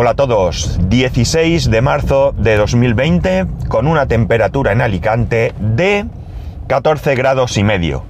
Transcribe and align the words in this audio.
Hola 0.00 0.10
a 0.10 0.14
todos, 0.14 0.78
16 0.88 1.72
de 1.72 1.82
marzo 1.82 2.32
de 2.38 2.56
2020 2.56 3.46
con 3.66 3.88
una 3.88 4.06
temperatura 4.06 4.70
en 4.70 4.80
Alicante 4.80 5.54
de 5.58 6.06
14 6.68 7.16
grados 7.16 7.58
y 7.58 7.64
medio. 7.64 8.04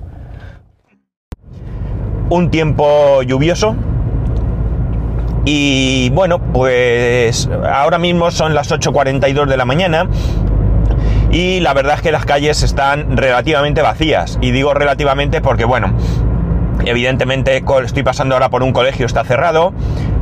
Un 2.29 2.51
tiempo 2.51 3.23
lluvioso. 3.23 3.75
Y 5.47 6.11
bueno, 6.11 6.53
pues 6.53 7.49
ahora 7.67 7.97
mismo 7.97 8.31
son 8.33 8.53
las 8.53 8.71
8.42 8.71 9.47
de 9.47 9.57
la 9.57 9.65
mañana 9.65 10.11
y 11.31 11.61
la 11.61 11.73
verdad 11.73 11.95
es 11.95 12.03
que 12.03 12.13
las 12.13 12.27
calles 12.27 12.63
están 12.63 13.17
relativamente 13.17 13.81
vacías. 13.81 14.39
Y 14.43 14.51
digo 14.51 14.75
relativamente 14.75 15.41
porque 15.41 15.65
bueno, 15.65 15.95
evidentemente 16.85 17.65
estoy 17.83 18.03
pasando 18.03 18.35
ahora 18.35 18.51
por 18.51 18.63
un 18.63 18.75
colegio, 18.75 19.07
está 19.07 19.25
cerrado, 19.25 19.73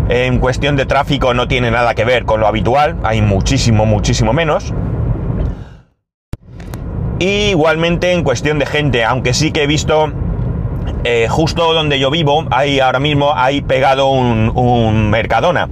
en 0.09 0.39
cuestión 0.39 0.77
de 0.77 0.87
tráfico 0.87 1.35
no 1.35 1.49
tiene 1.49 1.71
nada 1.71 1.95
que 1.95 2.05
ver 2.05 2.25
con 2.25 2.41
lo 2.41 2.47
habitual, 2.47 2.97
hay 3.03 3.23
muchísimo, 3.23 3.87
muchísimo 3.87 4.33
menos. 4.33 4.73
Y 7.19 7.51
igualmente 7.51 8.13
en 8.13 8.23
cuestión 8.23 8.59
de 8.59 8.67
gente, 8.67 9.05
aunque 9.05 9.35
sí 9.35 9.51
que 9.51 9.65
he 9.65 9.67
visto 9.67 10.13
eh, 11.05 11.27
justo 11.29 11.73
donde 11.73 11.99
yo 11.99 12.11
vivo, 12.11 12.47
hay 12.51 12.81
ahora 12.81 13.01
mismo 13.01 13.33
hay 13.35 13.63
pegado 13.63 14.09
un, 14.09 15.11
Mercadona. 15.11 15.69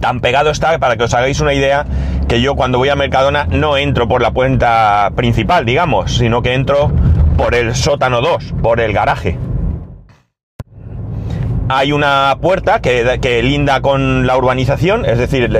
Tan 0.00 0.20
pegado 0.20 0.50
está, 0.50 0.78
para 0.78 0.96
que 0.96 1.04
os 1.04 1.14
hagáis 1.14 1.40
una 1.40 1.54
idea, 1.54 1.86
que 2.28 2.40
yo 2.40 2.54
cuando 2.54 2.78
voy 2.78 2.88
a 2.88 2.96
Mercadona 2.96 3.46
no 3.50 3.76
entro 3.76 4.06
por 4.06 4.22
la 4.22 4.30
puerta 4.30 5.10
principal, 5.16 5.64
digamos, 5.64 6.16
sino 6.16 6.42
que 6.42 6.54
entro 6.54 6.92
por 7.36 7.54
el 7.54 7.74
sótano 7.74 8.20
2, 8.20 8.54
por 8.62 8.80
el 8.80 8.92
garaje 8.92 9.38
hay 11.68 11.92
una 11.92 12.36
puerta 12.40 12.80
que, 12.80 13.40
linda 13.42 13.80
con 13.80 14.26
la 14.26 14.36
urbanización, 14.36 15.04
es 15.04 15.18
decir, 15.18 15.50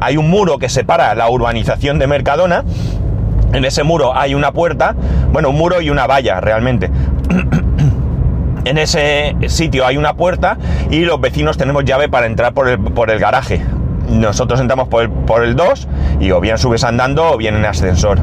hay 0.00 0.16
un 0.16 0.30
muro 0.30 0.58
que 0.58 0.68
separa 0.68 1.14
la 1.14 1.28
urbanización 1.28 1.98
de 1.98 2.06
Mercadona. 2.06 2.64
En 3.52 3.64
ese 3.64 3.82
muro 3.82 4.14
hay 4.14 4.34
una 4.34 4.52
puerta, 4.52 4.94
bueno, 5.32 5.50
un 5.50 5.56
muro 5.56 5.80
y 5.80 5.90
una 5.90 6.06
valla 6.06 6.40
realmente. 6.40 6.90
en 8.64 8.78
ese 8.78 9.36
sitio 9.46 9.86
hay 9.86 9.96
una 9.96 10.14
puerta 10.14 10.58
y 10.90 11.04
los 11.04 11.20
vecinos 11.20 11.56
tenemos 11.56 11.84
llave 11.84 12.08
para 12.08 12.26
entrar 12.26 12.52
por 12.52 12.68
el, 12.68 13.18
garaje. 13.18 13.62
Nosotros 14.10 14.60
entramos 14.60 14.88
por 14.88 15.44
el, 15.44 15.56
2 15.56 15.88
y 16.20 16.30
o 16.32 16.40
bien 16.40 16.58
subes 16.58 16.84
andando 16.84 17.32
o 17.32 17.36
bien 17.36 17.54
en 17.56 17.64
ascensor. 17.64 18.18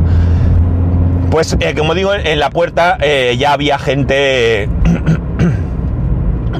Pues 1.31 1.57
eh, 1.59 1.73
como 1.75 1.95
digo, 1.95 2.13
en 2.13 2.39
la 2.39 2.49
puerta 2.49 2.97
eh, 3.01 3.35
ya 3.37 3.53
había 3.53 3.79
gente 3.79 4.69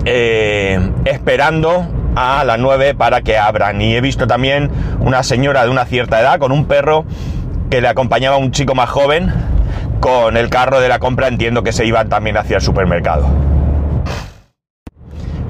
eh, 0.06 0.92
esperando 1.06 1.88
a 2.16 2.44
las 2.44 2.60
9 2.60 2.96
para 2.96 3.22
que 3.22 3.38
abran. 3.38 3.82
Y 3.82 3.96
he 3.96 4.02
visto 4.02 4.28
también 4.28 4.70
una 5.00 5.24
señora 5.24 5.64
de 5.64 5.70
una 5.70 5.86
cierta 5.86 6.20
edad 6.20 6.40
con 6.40 6.52
un 6.52 6.66
perro 6.66 7.06
que 7.70 7.82
le 7.82 7.88
acompañaba 7.88 8.36
a 8.36 8.40
un 8.40 8.52
chico 8.52 8.76
más 8.76 8.90
joven 8.90 9.32
con 10.00 10.38
el 10.38 10.50
carro 10.50 10.80
de 10.80 10.90
la 10.90 11.00
compra. 11.00 11.28
Entiendo 11.28 11.64
que 11.64 11.72
se 11.72 11.86
iban 11.86 12.10
también 12.10 12.38
hacia 12.38 12.58
el 12.58 12.62
supermercado. 12.62 13.28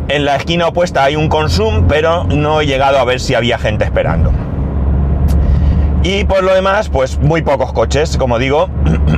En 0.07 0.23
la 0.23 0.35
esquina 0.35 0.67
opuesta 0.67 1.03
hay 1.03 1.15
un 1.15 1.29
consum, 1.29 1.87
pero 1.87 2.25
no 2.25 2.61
he 2.61 2.67
llegado 2.67 2.99
a 2.99 3.05
ver 3.05 3.19
si 3.19 3.33
había 3.33 3.57
gente 3.57 3.85
esperando. 3.85 4.31
Y 6.03 6.23
por 6.25 6.43
lo 6.43 6.53
demás, 6.53 6.89
pues 6.89 7.17
muy 7.17 7.41
pocos 7.41 7.73
coches, 7.73 8.15
como 8.17 8.37
digo. 8.37 8.69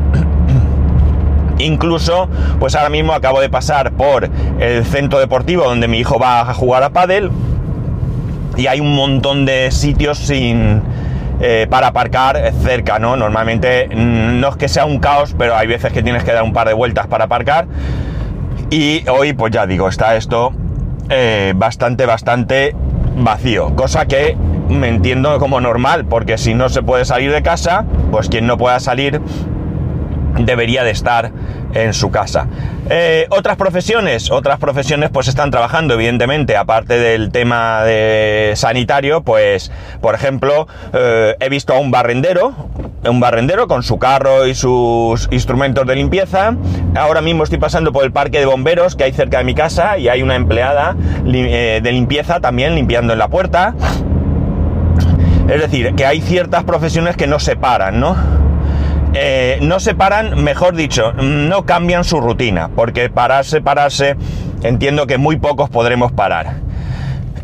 Incluso, 1.59 2.29
pues 2.59 2.75
ahora 2.75 2.89
mismo 2.89 3.13
acabo 3.13 3.41
de 3.41 3.49
pasar 3.49 3.91
por 3.91 4.29
el 4.59 4.85
centro 4.85 5.19
deportivo 5.19 5.63
donde 5.63 5.87
mi 5.87 5.99
hijo 5.99 6.19
va 6.19 6.41
a 6.41 6.53
jugar 6.53 6.83
a 6.83 6.89
pádel 6.89 7.31
y 8.57 8.67
hay 8.67 8.79
un 8.79 8.95
montón 8.95 9.45
de 9.45 9.71
sitios 9.71 10.17
sin 10.17 10.81
eh, 11.39 11.67
para 11.69 11.87
aparcar 11.87 12.51
cerca, 12.63 12.97
¿no? 12.97 13.15
Normalmente 13.15 13.87
mm, 13.87 14.39
no 14.39 14.49
es 14.49 14.55
que 14.55 14.67
sea 14.67 14.85
un 14.85 14.99
caos, 14.99 15.35
pero 15.37 15.55
hay 15.55 15.67
veces 15.67 15.93
que 15.93 16.01
tienes 16.01 16.23
que 16.23 16.33
dar 16.33 16.43
un 16.43 16.53
par 16.53 16.67
de 16.67 16.73
vueltas 16.73 17.07
para 17.07 17.25
aparcar. 17.25 17.67
Y 18.71 19.07
hoy, 19.07 19.33
pues 19.33 19.53
ya 19.53 19.67
digo, 19.67 19.87
está 19.87 20.15
esto 20.15 20.51
eh, 21.09 21.53
bastante, 21.55 22.05
bastante 22.05 22.75
vacío. 23.15 23.75
Cosa 23.75 24.07
que 24.07 24.35
me 24.69 24.89
entiendo 24.89 25.37
como 25.37 25.61
normal, 25.61 26.05
porque 26.05 26.37
si 26.37 26.53
no 26.53 26.69
se 26.69 26.81
puede 26.81 27.05
salir 27.05 27.31
de 27.31 27.43
casa, 27.43 27.85
pues 28.11 28.27
quien 28.29 28.47
no 28.47 28.57
pueda 28.57 28.79
salir 28.79 29.21
debería 30.39 30.83
de 30.83 30.91
estar 30.91 31.31
en 31.73 31.93
su 31.93 32.11
casa. 32.11 32.47
Eh, 32.89 33.27
otras 33.29 33.57
profesiones, 33.57 34.31
otras 34.31 34.59
profesiones 34.59 35.09
pues 35.09 35.27
están 35.27 35.51
trabajando 35.51 35.95
evidentemente, 35.95 36.55
aparte 36.55 36.97
del 36.97 37.31
tema 37.31 37.83
de 37.83 38.53
sanitario, 38.55 39.21
pues 39.21 39.71
por 40.01 40.15
ejemplo 40.15 40.67
eh, 40.93 41.35
he 41.39 41.49
visto 41.49 41.73
a 41.73 41.79
un 41.79 41.91
barrendero, 41.91 42.53
un 43.03 43.19
barrendero 43.19 43.67
con 43.67 43.83
su 43.83 43.99
carro 43.99 44.47
y 44.47 44.55
sus 44.55 45.27
instrumentos 45.31 45.85
de 45.85 45.95
limpieza. 45.95 46.55
Ahora 46.95 47.21
mismo 47.21 47.43
estoy 47.43 47.59
pasando 47.59 47.91
por 47.91 48.05
el 48.05 48.11
parque 48.11 48.39
de 48.39 48.45
bomberos 48.45 48.95
que 48.95 49.03
hay 49.03 49.11
cerca 49.11 49.39
de 49.39 49.43
mi 49.43 49.53
casa 49.53 49.97
y 49.97 50.07
hay 50.07 50.21
una 50.21 50.35
empleada 50.35 50.95
eh, 51.25 51.81
de 51.83 51.91
limpieza 51.91 52.39
también 52.39 52.75
limpiando 52.75 53.13
en 53.13 53.19
la 53.19 53.27
puerta. 53.27 53.75
Es 55.49 55.61
decir, 55.61 55.93
que 55.95 56.05
hay 56.05 56.19
ciertas 56.21 56.63
profesiones 56.65 57.15
que 57.15 57.25
no 57.25 57.39
se 57.39 57.55
paran, 57.55 57.99
¿no? 57.99 58.36
Eh, 59.19 59.57
no 59.61 59.79
se 59.79 59.95
paran, 59.95 60.43
mejor 60.43 60.75
dicho, 60.75 61.11
no 61.13 61.65
cambian 61.65 62.03
su 62.03 62.21
rutina, 62.21 62.69
porque 62.75 63.09
pararse, 63.09 63.61
pararse, 63.61 64.15
entiendo 64.61 65.07
que 65.07 65.17
muy 65.17 65.37
pocos 65.37 65.71
podremos 65.71 66.11
parar. 66.11 66.57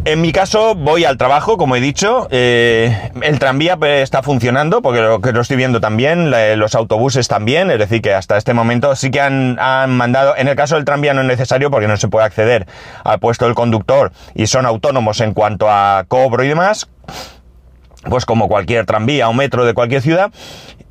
En 0.05 0.21
mi 0.21 0.31
caso 0.31 0.75
voy 0.75 1.03
al 1.03 1.17
trabajo, 1.17 1.57
como 1.57 1.75
he 1.75 1.81
dicho, 1.81 2.27
eh, 2.29 3.09
el 3.23 3.39
tranvía 3.39 3.77
pues, 3.77 4.03
está 4.03 4.21
funcionando, 4.21 4.83
porque 4.83 5.01
lo 5.01 5.19
que 5.19 5.31
lo 5.31 5.41
estoy 5.41 5.57
viendo 5.57 5.81
también, 5.81 6.31
los 6.59 6.75
autobuses 6.75 7.27
también, 7.27 7.71
es 7.71 7.79
decir, 7.79 8.03
que 8.03 8.13
hasta 8.13 8.37
este 8.37 8.53
momento 8.53 8.95
sí 8.95 9.09
que 9.09 9.21
han, 9.21 9.57
han, 9.59 9.97
mandado, 9.97 10.35
en 10.37 10.47
el 10.49 10.55
caso 10.55 10.75
del 10.75 10.85
tranvía 10.85 11.15
no 11.15 11.21
es 11.21 11.27
necesario 11.27 11.71
porque 11.71 11.87
no 11.87 11.97
se 11.97 12.07
puede 12.07 12.25
acceder 12.27 12.67
al 13.03 13.17
puesto 13.17 13.45
del 13.45 13.55
conductor 13.55 14.11
y 14.35 14.45
son 14.45 14.67
autónomos 14.67 15.21
en 15.21 15.33
cuanto 15.33 15.71
a 15.71 16.05
cobro 16.07 16.43
y 16.43 16.49
demás, 16.49 16.87
pues 18.09 18.25
como 18.25 18.47
cualquier 18.47 18.85
tranvía 18.85 19.29
o 19.29 19.33
metro 19.33 19.65
de 19.65 19.73
cualquier 19.73 20.01
ciudad, 20.01 20.31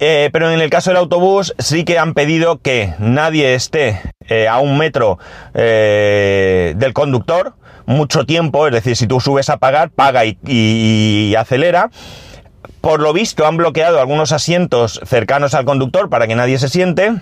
eh, 0.04 0.30
pero 0.32 0.50
en 0.50 0.60
el 0.60 0.68
caso 0.68 0.90
del 0.90 0.96
autobús 0.96 1.54
sí 1.60 1.84
que 1.84 1.96
han 1.96 2.12
pedido 2.12 2.60
que 2.60 2.92
nadie 2.98 3.54
esté 3.54 4.00
eh, 4.28 4.48
a 4.48 4.58
un 4.58 4.76
metro 4.76 5.20
eh, 5.54 6.74
del 6.76 6.92
conductor 6.92 7.54
mucho 7.86 8.26
tiempo, 8.26 8.66
es 8.66 8.72
decir, 8.72 8.96
si 8.96 9.06
tú 9.06 9.20
subes 9.20 9.48
a 9.48 9.58
pagar, 9.58 9.90
paga 9.90 10.24
y, 10.24 11.34
acelera. 11.38 11.90
Por 12.80 13.00
lo 13.00 13.12
visto 13.12 13.46
han 13.46 13.56
bloqueado 13.56 14.00
algunos 14.00 14.32
asientos 14.32 15.00
cercanos 15.04 15.54
al 15.54 15.64
conductor 15.64 16.10
para 16.10 16.26
que 16.26 16.34
nadie 16.34 16.58
se 16.58 16.68
siente. 16.68 17.12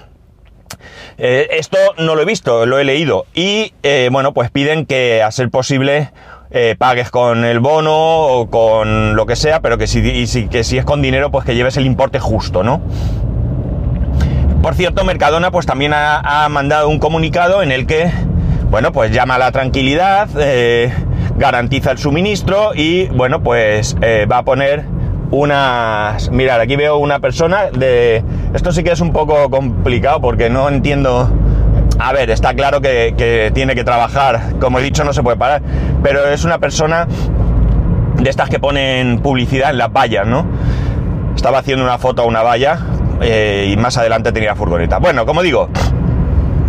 esto 1.18 1.76
no 1.98 2.14
lo 2.14 2.22
he 2.22 2.24
visto, 2.24 2.64
lo 2.64 2.78
he 2.78 2.84
leído. 2.84 3.26
Y 3.34 3.74
bueno, 4.10 4.32
pues 4.32 4.50
piden 4.50 4.86
que 4.86 5.22
a 5.22 5.30
ser 5.32 5.50
posible 5.50 6.10
eh, 6.50 6.74
pagues 6.76 7.10
con 7.10 7.44
el 7.44 7.60
bono 7.60 7.94
o 7.94 8.50
con 8.50 9.14
lo 9.14 9.26
que 9.26 9.36
sea, 9.36 9.60
pero 9.60 9.78
que 9.78 9.86
si, 9.86 10.48
que 10.48 10.64
si 10.64 10.78
es 10.78 10.84
con 10.84 11.00
dinero, 11.00 11.30
pues 11.30 11.44
que 11.44 11.54
lleves 11.54 11.76
el 11.76 11.86
importe 11.86 12.18
justo, 12.18 12.62
¿no? 12.64 12.80
Por 14.62 14.74
cierto, 14.74 15.04
Mercadona 15.04 15.50
pues 15.50 15.64
también 15.64 15.92
ha, 15.94 16.48
mandado 16.50 16.88
un 16.88 16.98
comunicado 16.98 17.62
en 17.62 17.72
el 17.72 17.86
que, 17.86 18.10
bueno, 18.70 18.92
pues 18.92 19.10
llama 19.12 19.36
a 19.36 19.38
la 19.38 19.52
tranquilidad, 19.52 20.28
eh, 20.38 20.92
garantiza 21.36 21.92
el 21.92 21.98
suministro 21.98 22.72
y, 22.74 23.06
bueno, 23.06 23.42
pues 23.42 23.96
eh, 24.02 24.26
va 24.30 24.38
a 24.38 24.42
poner 24.42 24.84
unas... 25.30 26.30
Mirad, 26.30 26.60
aquí 26.60 26.76
veo 26.76 26.98
una 26.98 27.20
persona 27.20 27.70
de... 27.70 28.22
Esto 28.52 28.72
sí 28.72 28.82
que 28.82 28.90
es 28.90 29.00
un 29.00 29.12
poco 29.12 29.48
complicado 29.48 30.20
porque 30.20 30.50
no 30.50 30.68
entiendo 30.68 31.30
a 32.02 32.12
ver, 32.12 32.30
está 32.30 32.54
claro 32.54 32.80
que, 32.80 33.50
tiene 33.54 33.74
que 33.74 33.84
trabajar, 33.84 34.54
como 34.58 34.78
he 34.78 34.82
dicho, 34.82 35.04
no 35.04 35.12
se 35.12 35.22
puede 35.22 35.36
parar, 35.36 35.60
pero 36.02 36.26
es 36.26 36.44
una 36.44 36.58
persona 36.58 37.06
de 38.16 38.30
estas 38.30 38.48
que 38.48 38.58
ponen 38.58 39.20
publicidad 39.20 39.70
en 39.70 39.78
las 39.78 39.92
vallas, 39.92 40.26
¿no? 40.26 40.46
Estaba 41.36 41.58
haciendo 41.58 41.84
una 41.84 41.98
foto 41.98 42.22
a 42.22 42.24
una 42.24 42.42
valla 42.42 42.78
eh, 43.20 43.70
y 43.70 43.76
más 43.76 43.98
adelante 43.98 44.32
tenía 44.32 44.54
furgoneta. 44.54 44.98
Bueno, 44.98 45.26
como 45.26 45.42
digo, 45.42 45.68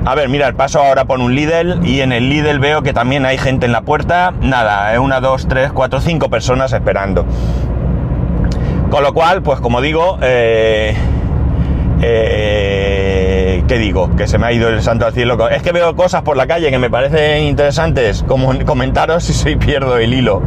a 0.06 0.16
ver, 0.16 0.28
mira, 0.28 0.52
paso 0.54 0.80
ahora 0.82 1.06
por 1.06 1.20
un 1.20 1.34
Lidl 1.34 1.86
y 1.86 2.02
en 2.02 2.12
el 2.12 2.30
Lidl 2.30 2.60
veo 2.60 2.82
que 2.82 2.92
también 2.92 3.26
hay 3.26 3.38
gente 3.38 3.66
en 3.66 3.72
la 3.72 3.84
puerta. 3.84 4.34
Nada, 4.42 5.00
una, 5.00 5.22
dos, 5.22 5.48
tres, 5.48 5.72
cuatro, 5.72 6.02
cinco 6.02 6.30
personas 6.30 6.74
esperando. 6.74 7.26
Con 8.90 9.02
lo 9.02 9.14
cual, 9.14 9.42
pues 9.42 9.62
como 9.62 9.80
digo, 9.80 10.18
eh, 10.22 10.94
¿qué 13.68 13.78
digo? 13.78 14.16
Que 14.16 14.28
se 14.28 14.38
me 14.38 14.48
ha 14.48 14.52
ido 14.52 14.70
el 14.70 14.82
santo 14.82 15.06
al 15.06 15.14
cielo. 15.14 15.50
Es 15.50 15.62
que 15.62 15.72
veo 15.72 15.96
cosas 15.96 16.22
por 16.22 16.38
la 16.38 16.48
calle 16.48 16.70
que 16.70 16.80
me 16.80 16.90
parecen 16.90 17.44
interesantes. 17.44 18.24
Como 18.28 18.54
comentaros 18.66 19.24
si 19.24 19.34
soy 19.34 19.56
pierdo 19.56 19.98
el 19.98 20.14
hilo. 20.14 20.42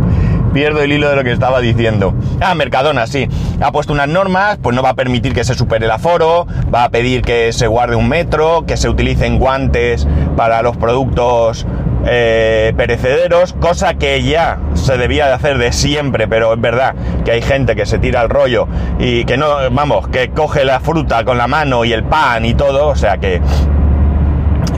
Pierdo 0.53 0.83
el 0.83 0.93
hilo 0.93 1.11
de 1.11 1.17
lo 1.17 1.25
que 1.25 1.33
estaba 1.33 1.61
diciendo. 1.61 2.15
Ah, 2.41 2.55
Mercadona, 2.55 3.07
sí. 3.07 3.29
Ha 3.61 3.73
puesto 3.73 3.93
unas 3.93 4.09
normas, 4.09 4.59
pues 4.63 4.77
no 4.77 4.83
va 4.83 4.91
a 4.91 4.95
permitir 4.95 5.35
que 5.35 5.43
se 5.43 5.55
supere 5.55 5.87
el 5.87 5.91
aforo, 5.91 6.47
va 6.73 6.85
a 6.85 6.91
pedir 6.91 7.23
que 7.23 7.53
se 7.53 7.67
guarde 7.67 7.97
un 7.97 8.09
metro, 8.09 8.65
que 8.65 8.77
se 8.77 8.89
utilicen 8.89 9.39
guantes 9.39 10.07
para 10.37 10.63
los 10.63 10.77
productos 10.77 11.67
eh, 12.07 12.73
perecederos, 12.77 13.55
cosa 13.55 13.95
que 13.95 14.23
ya 14.23 14.59
se 14.75 14.97
debía 14.97 15.27
de 15.27 15.33
hacer 15.33 15.59
de 15.59 15.73
siempre, 15.73 16.29
pero 16.29 16.55
es 16.55 16.61
verdad 16.61 16.95
que 17.25 17.33
hay 17.33 17.43
gente 17.43 17.77
que 17.77 17.87
se 17.87 17.99
tira 17.99 18.23
el 18.23 18.29
rollo 18.29 18.69
y 18.99 19.25
que 19.25 19.37
no, 19.37 19.71
vamos, 19.71 20.09
que 20.09 20.31
coge 20.31 20.65
la 20.65 20.81
fruta 20.81 21.25
con 21.25 21.39
la 21.39 21.47
mano 21.47 21.85
y 21.85 21.93
el 21.93 22.05
pan 22.05 22.45
y 22.45 22.55
todo, 22.55 22.89
o 22.89 22.97
sea 22.97 23.19
que, 23.19 23.41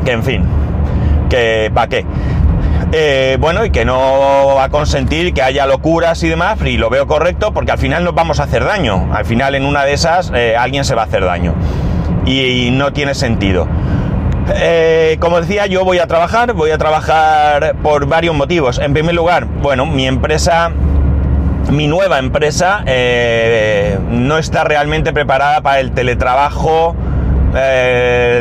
que 0.05 0.13
en 0.13 0.23
fin, 0.23 0.45
que 1.29 1.71
para 1.75 1.89
qué. 1.89 2.07
Eh, 2.93 3.37
bueno, 3.41 3.65
y 3.65 3.71
que 3.71 3.85
no 3.85 4.55
va 4.55 4.65
a 4.65 4.69
consentir 4.69 5.35
que 5.35 5.43
haya 5.43 5.67
locuras 5.67 6.23
y 6.23 6.29
demás, 6.29 6.59
y 6.65 6.77
lo 6.77 6.89
veo 6.89 7.07
correcto 7.07 7.53
porque 7.53 7.73
al 7.73 7.79
final 7.79 8.05
nos 8.05 8.15
vamos 8.15 8.39
a 8.39 8.45
hacer 8.45 8.65
daño. 8.65 9.11
Al 9.13 9.25
final 9.25 9.55
en 9.55 9.65
una 9.65 9.85
de 9.85 9.93
esas 9.93 10.31
eh, 10.35 10.57
alguien 10.57 10.85
se 10.85 10.95
va 10.95 11.03
a 11.03 11.05
hacer 11.07 11.25
daño. 11.25 11.55
Y, 12.25 12.71
no 12.73 12.93
tiene 12.93 13.15
sentido. 13.15 13.69
Eh, 14.55 15.17
como 15.21 15.41
decía, 15.41 15.67
yo 15.67 15.85
voy 15.85 15.99
a 15.99 16.07
trabajar, 16.07 16.53
voy 16.53 16.71
a 16.71 16.79
trabajar 16.79 17.77
por 17.83 18.07
varios 18.07 18.35
motivos. 18.35 18.79
En 18.79 18.93
primer 18.93 19.15
lugar, 19.15 19.47
bueno, 19.47 19.87
mi 19.87 20.07
empresa, 20.07 20.71
mi 21.71 21.89
nueva 21.89 22.19
empresa, 22.19 22.85
no 24.11 24.39
está 24.39 24.65
realmente 24.65 25.13
preparada 25.13 25.61
para 25.61 25.81
el 25.81 25.93
teletrabajo, 25.93 26.95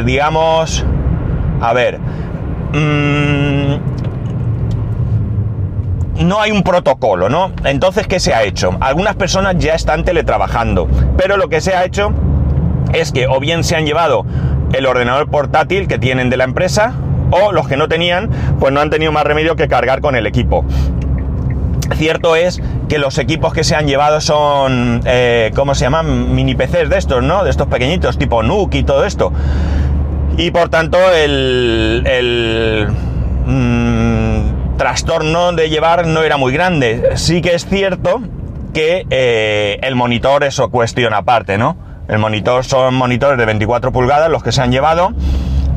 digamos, 0.06 0.86
a 1.62 1.74
ver, 1.74 2.00
mmm, 2.74 3.75
no 6.24 6.40
hay 6.40 6.52
un 6.52 6.63
protocolo, 6.63 7.30
¿no? 7.30 7.52
Entonces, 7.63 8.07
¿qué 8.07 8.19
se 8.19 8.34
ha 8.34 8.44
hecho? 8.44 8.78
Algunas 8.80 9.16
personas 9.16 9.57
ya 9.57 9.74
están 9.74 10.04
teletrabajando, 10.06 10.88
pero 11.18 11.36
lo 11.38 11.50
que 11.50 11.62
se 11.62 11.75
ha 11.75 11.84
hecho 11.84 12.13
es 12.94 13.12
que 13.12 13.28
o 13.28 13.40
bien 13.40 13.63
se 13.63 13.75
han 13.75 13.86
llevado 13.86 14.25
el 14.77 14.86
ordenador 14.86 15.30
portátil 15.30 15.88
que 15.88 15.98
tienen 15.98 16.30
de 16.30 16.38
la 16.38 16.44
empresa, 16.44 16.94
o 17.31 17.51
los 17.51 17.68
que 17.68 17.77
no 17.77 17.88
tenían, 17.88 18.30
pues 18.60 18.72
no 18.74 18.81
han 18.81 18.89
tenido 18.89 19.12
más 19.12 19.24
remedio 19.24 19.56
que 19.56 19.68
cargar 19.68 20.01
con 20.01 20.16
el 20.16 20.27
equipo. 20.27 20.66
Cierto 21.95 22.36
es 22.36 22.62
que 22.89 22.98
los 22.98 23.18
equipos 23.18 23.54
que 23.54 23.63
se 23.63 23.75
han 23.75 23.88
llevado 23.88 24.22
son, 24.22 25.01
eh, 25.06 25.51
¿cómo 25.56 25.75
se 25.75 25.86
llaman? 25.86 26.33
Mini 26.33 26.56
PCs 26.56 26.89
de 26.89 26.98
estos, 26.98 27.24
¿no? 27.24 27.44
De 27.44 27.50
estos 27.50 27.68
pequeñitos, 27.68 28.18
tipo 28.18 28.44
NUC 28.44 28.75
y 28.75 28.83
todo 28.83 29.06
esto. 29.06 29.31
Y 30.38 30.51
por 30.51 30.69
tanto, 30.69 30.98
el, 31.13 32.04
el 32.06 32.88
mm, 33.45 34.78
trastorno 34.78 35.54
de 35.54 35.69
llevar 35.69 36.07
no 36.07 36.24
era 36.24 36.38
muy 36.38 36.51
grande. 36.51 37.12
Sí 37.16 37.42
que 37.42 37.54
es 37.54 37.66
cierto 37.66 38.21
que 38.74 39.06
eh, 39.10 39.80
el 39.81 39.95
monitor 39.95 40.44
es 40.44 40.60
cuestión 40.71 41.13
aparte, 41.13 41.57
¿no? 41.57 41.78
El 42.07 42.19
monitor 42.19 42.63
son 42.63 42.96
monitores 42.96 43.38
de 43.38 43.46
24 43.46 43.92
pulgadas 43.92 44.30
los 44.30 44.44
que 44.44 44.52
se 44.52 44.62
han 44.62 44.72
llevado 44.72 45.13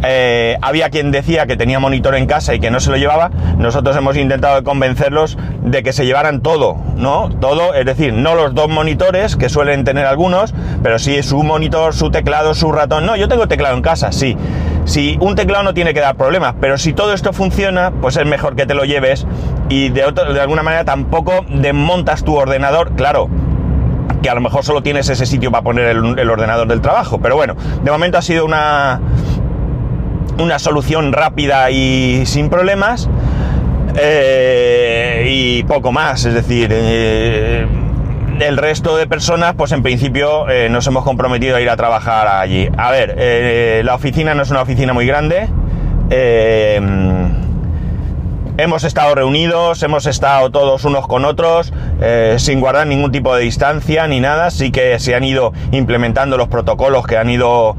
eh, 0.05 0.57
había 0.63 0.91
quien 0.91 1.11
decía 1.11 1.47
que 1.47 1.57
tenía 1.57 1.81
monitor 1.81 2.15
en 2.15 2.27
casa 2.27 2.55
y 2.55 2.61
que 2.61 2.71
no 2.71 2.81
se 2.81 2.91
lo 2.91 2.97
llevaba. 2.97 3.31
Nosotros 3.59 3.97
hemos 3.97 4.17
intentado 4.17 4.63
convencerlos 4.63 5.37
de 5.63 5.83
que 5.83 5.93
se 5.93 6.07
llevaran 6.07 6.41
todo, 6.41 6.77
¿no? 6.97 7.29
Todo, 7.41 7.75
es 7.75 7.85
decir, 7.85 8.13
no 8.13 8.35
los 8.35 8.55
dos 8.55 8.69
monitores 8.69 9.37
que 9.37 9.49
suelen 9.49 9.85
tener 9.85 10.07
algunos, 10.07 10.55
pero 10.83 10.99
sí 10.99 11.23
su 11.23 11.43
monitor, 11.43 11.95
su 11.95 12.11
teclado, 12.11 12.55
su 12.55 12.71
ratón. 12.71 13.07
No, 13.07 13.17
yo 13.17 13.29
tengo 13.29 13.49
teclado 13.49 13.77
en 13.77 13.83
casa, 13.83 14.13
sí. 14.13 14.37
Si 14.85 15.19
un 15.21 15.35
teclado 15.35 15.65
no 15.65 15.75
tiene 15.75 15.93
que 15.93 16.01
dar 16.01 16.17
problemas, 16.17 16.55
pero 16.61 16.79
si 16.79 16.93
todo 16.93 17.13
esto 17.13 17.33
funciona, 17.33 17.91
pues 18.01 18.17
es 18.17 18.25
mejor 18.25 18.57
que 18.57 18.67
te 18.67 18.75
lo 18.75 18.85
lleves 18.85 19.27
y 19.69 19.91
de, 19.91 20.13
de 20.13 20.41
alguna 20.41 20.63
manera 20.63 20.85
tampoco 20.85 21.45
desmontas 21.49 22.25
tu 22.25 22.37
ordenador, 22.37 22.93
claro, 22.93 23.29
que 24.23 24.31
a 24.31 24.35
lo 24.35 24.41
mejor 24.41 24.65
solo 24.65 24.83
tienes 24.83 25.09
ese 25.09 25.27
sitio 25.27 25.51
para 25.51 25.63
poner 25.63 25.89
el, 25.89 26.31
ordenador 26.31 26.69
del 26.69 26.81
trabajo. 26.81 27.19
Pero 27.21 27.37
bueno, 27.37 27.57
de 27.83 27.91
momento 27.91 28.19
ha 28.19 28.23
sido 28.23 28.45
una, 28.45 29.01
una 30.39 30.59
solución 30.59 31.13
rápida 31.13 31.71
y 31.71 32.25
sin 32.27 32.49
problemas. 32.49 33.09
Eh, 33.97 35.27
y 35.29 35.63
poco 35.65 35.93
más, 35.93 36.25
es 36.25 36.35
decir, 36.35 36.69
eh, 36.73 37.67
el 38.41 38.57
resto 38.57 38.97
de 38.97 39.07
personas, 39.07 39.55
pues 39.57 39.73
en 39.73 39.83
principio 39.83 40.49
eh, 40.49 40.69
nos 40.69 40.87
hemos 40.87 41.05
comprometido 41.05 41.57
a 41.57 41.61
ir 41.61 41.71
a 41.71 41.77
trabajar 41.77 42.29
allí. 42.29 42.69
A 42.77 42.91
ver, 42.91 43.85
la 43.85 43.95
oficina 43.95 44.35
no 44.35 44.43
es 44.43 44.51
una 44.51 44.63
oficina 44.63 44.93
muy 44.93 45.07
grande. 45.07 45.49
Hemos 48.59 48.85
estado 48.85 49.15
reunidos, 49.15 49.83
hemos 49.83 50.05
estado 50.07 50.51
todos 50.51 50.85
unos 50.85 51.07
con 51.07 51.25
otros, 51.25 51.73
sin 52.37 52.61
guardar 52.61 52.87
ningún 52.87 53.11
tipo 53.11 53.35
de 53.35 53.43
distancia 53.43 54.07
ni 54.07 54.21
nada. 54.21 54.51
Sí 54.51 54.71
que 54.71 54.99
se 54.99 55.15
han 55.15 55.25
ido 55.25 55.53
implementando 55.73 56.37
los 56.37 56.49
protocolos 56.49 57.07
que 57.07 57.17
han 57.17 57.31
ido 57.31 57.77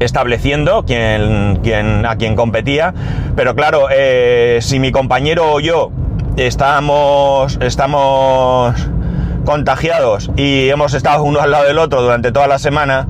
estableciendo 0.00 0.84
quién, 0.86 1.60
quién, 1.62 2.06
a 2.06 2.16
quién 2.16 2.36
competía. 2.36 2.94
Pero 3.34 3.54
claro, 3.54 3.88
eh, 3.90 4.58
si 4.62 4.78
mi 4.78 4.92
compañero 4.92 5.52
o 5.52 5.60
yo 5.60 5.90
estamos, 6.36 7.58
estamos 7.60 8.74
contagiados 9.44 10.30
y 10.36 10.68
hemos 10.68 10.94
estado 10.94 11.22
uno 11.22 11.40
al 11.40 11.50
lado 11.50 11.64
del 11.64 11.78
otro 11.78 12.02
durante 12.02 12.32
toda 12.32 12.46
la 12.46 12.58
semana, 12.58 13.06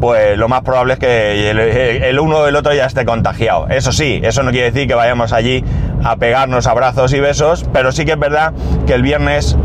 pues 0.00 0.38
lo 0.38 0.48
más 0.48 0.62
probable 0.62 0.94
es 0.94 0.98
que 0.98 1.50
el, 1.50 2.20
uno 2.20 2.38
o 2.38 2.46
el 2.46 2.56
otro 2.56 2.72
ya 2.74 2.86
esté 2.86 3.04
contagiado. 3.04 3.68
Eso 3.68 3.92
sí, 3.92 4.20
eso 4.22 4.42
no 4.42 4.50
quiere 4.50 4.70
decir 4.70 4.88
que 4.88 4.94
vayamos 4.94 5.32
allí 5.32 5.64
a 6.04 6.16
pegarnos 6.16 6.66
abrazos 6.66 7.12
y 7.12 7.20
besos, 7.20 7.64
pero 7.72 7.92
sí 7.92 8.04
que 8.04 8.12
es 8.12 8.18
verdad 8.18 8.52
que 8.86 8.94
el 8.94 9.02
viernes 9.02 9.56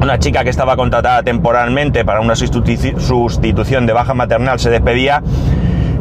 una 0.00 0.18
chica 0.18 0.44
que 0.44 0.50
estaba 0.50 0.76
contratada 0.76 1.22
temporalmente 1.22 2.04
para 2.04 2.20
una 2.20 2.34
sustitución 2.36 3.86
de 3.86 3.92
baja 3.92 4.12
maternal 4.12 4.58
se 4.58 4.68
despedía 4.68 5.22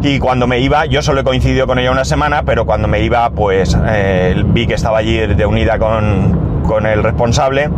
y 0.02 0.20
cuando 0.20 0.48
me 0.48 0.60
iba, 0.60 0.86
yo 0.86 1.02
solo 1.02 1.22
he 1.22 1.24
coincidido 1.24 1.66
con 1.66 1.80
ella 1.80 1.90
una 1.90 2.04
semana, 2.04 2.44
pero 2.44 2.66
cuando 2.66 2.90
me 2.90 3.00
iba, 3.02 3.30
pues 3.30 3.78
eh, 3.88 4.36
vi 4.48 4.68
que 4.68 4.74
estaba 4.74 4.98
allí 4.98 5.26
reunida 5.26 5.80
con, 5.80 6.62
con 6.64 6.86
el 6.86 7.02
responsable. 7.04 7.70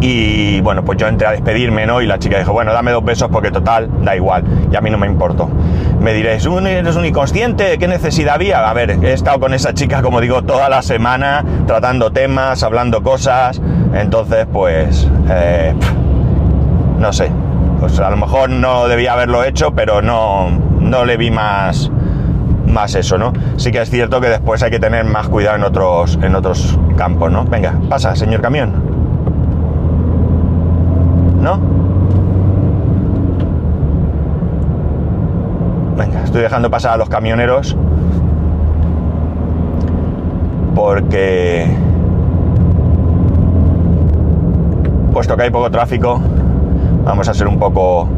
Y 0.00 0.60
bueno, 0.60 0.84
pues 0.84 0.98
yo 0.98 1.08
entré 1.08 1.26
a 1.26 1.32
despedirme, 1.32 1.86
¿no? 1.86 2.00
Y 2.00 2.06
la 2.06 2.18
chica 2.18 2.38
dijo, 2.38 2.52
bueno, 2.52 2.72
dame 2.72 2.92
dos 2.92 3.04
besos 3.04 3.28
porque 3.30 3.50
total, 3.50 3.88
da 4.02 4.16
igual. 4.16 4.44
Y 4.72 4.76
a 4.76 4.80
mí 4.80 4.90
no 4.90 4.98
me 4.98 5.06
importó. 5.06 5.48
Me 6.00 6.14
diréis, 6.14 6.46
¿eres 6.46 6.96
un 6.96 7.04
inconsciente? 7.04 7.76
¿Qué 7.78 7.88
necesidad 7.88 8.34
había? 8.36 8.68
A 8.68 8.72
ver, 8.72 8.90
he 9.02 9.12
estado 9.12 9.38
con 9.40 9.52
esa 9.52 9.74
chica, 9.74 10.00
como 10.00 10.20
digo, 10.20 10.42
toda 10.42 10.68
la 10.68 10.82
semana, 10.82 11.44
tratando 11.66 12.10
temas, 12.10 12.62
hablando 12.62 13.02
cosas. 13.02 13.60
Entonces, 13.92 14.46
pues, 14.50 15.08
eh, 15.28 15.74
no 16.98 17.12
sé. 17.12 17.30
Pues 17.80 17.98
a 17.98 18.10
lo 18.10 18.16
mejor 18.16 18.50
no 18.50 18.88
debía 18.88 19.14
haberlo 19.14 19.42
hecho, 19.42 19.72
pero 19.72 20.02
no, 20.02 20.50
no 20.80 21.04
le 21.04 21.16
vi 21.16 21.30
más, 21.30 21.90
más 22.66 22.94
eso, 22.94 23.16
¿no? 23.18 23.32
Sí 23.56 23.70
que 23.70 23.80
es 23.80 23.90
cierto 23.90 24.20
que 24.20 24.28
después 24.28 24.62
hay 24.62 24.70
que 24.70 24.78
tener 24.78 25.04
más 25.04 25.28
cuidado 25.28 25.56
en 25.56 25.64
otros, 25.64 26.18
en 26.22 26.34
otros 26.34 26.78
campos, 26.96 27.32
¿no? 27.32 27.44
Venga, 27.44 27.74
pasa, 27.88 28.14
señor 28.14 28.42
camión. 28.42 28.89
¿No? 31.40 31.58
Venga, 35.96 36.22
estoy 36.24 36.42
dejando 36.42 36.70
pasar 36.70 36.92
a 36.92 36.96
los 36.96 37.08
camioneros 37.08 37.76
porque 40.74 41.66
puesto 45.12 45.36
que 45.36 45.42
hay 45.42 45.50
poco 45.50 45.70
tráfico, 45.70 46.20
vamos 47.04 47.28
a 47.28 47.34
ser 47.34 47.46
un 47.46 47.58
poco 47.58 48.08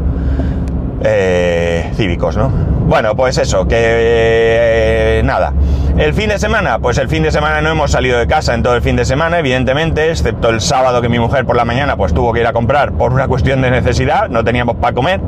eh, 1.01 1.91
cívicos, 1.95 2.37
¿no? 2.37 2.49
Bueno, 2.87 3.15
pues 3.15 3.37
eso, 3.37 3.67
que 3.67 3.75
eh, 3.77 5.21
nada. 5.23 5.51
El 5.97 6.15
fin 6.15 6.29
de 6.29 6.39
semana, 6.39 6.79
pues 6.79 6.97
el 6.97 7.07
fin 7.07 7.21
de 7.21 7.31
semana 7.31 7.61
no 7.61 7.69
hemos 7.69 7.91
salido 7.91 8.17
de 8.17 8.25
casa 8.25 8.55
en 8.55 8.63
todo 8.63 8.75
el 8.75 8.81
fin 8.81 8.95
de 8.95 9.05
semana, 9.05 9.37
evidentemente, 9.37 10.09
excepto 10.09 10.49
el 10.49 10.59
sábado 10.59 11.03
que 11.03 11.07
mi 11.07 11.19
mujer 11.19 11.45
por 11.45 11.55
la 11.55 11.65
mañana 11.65 11.95
pues 11.95 12.15
tuvo 12.15 12.33
que 12.33 12.39
ir 12.39 12.47
a 12.47 12.51
comprar 12.51 12.93
por 12.93 13.13
una 13.13 13.27
cuestión 13.27 13.61
de 13.61 13.69
necesidad, 13.69 14.27
no 14.27 14.43
teníamos 14.43 14.77
para 14.77 14.95
comer, 14.95 15.21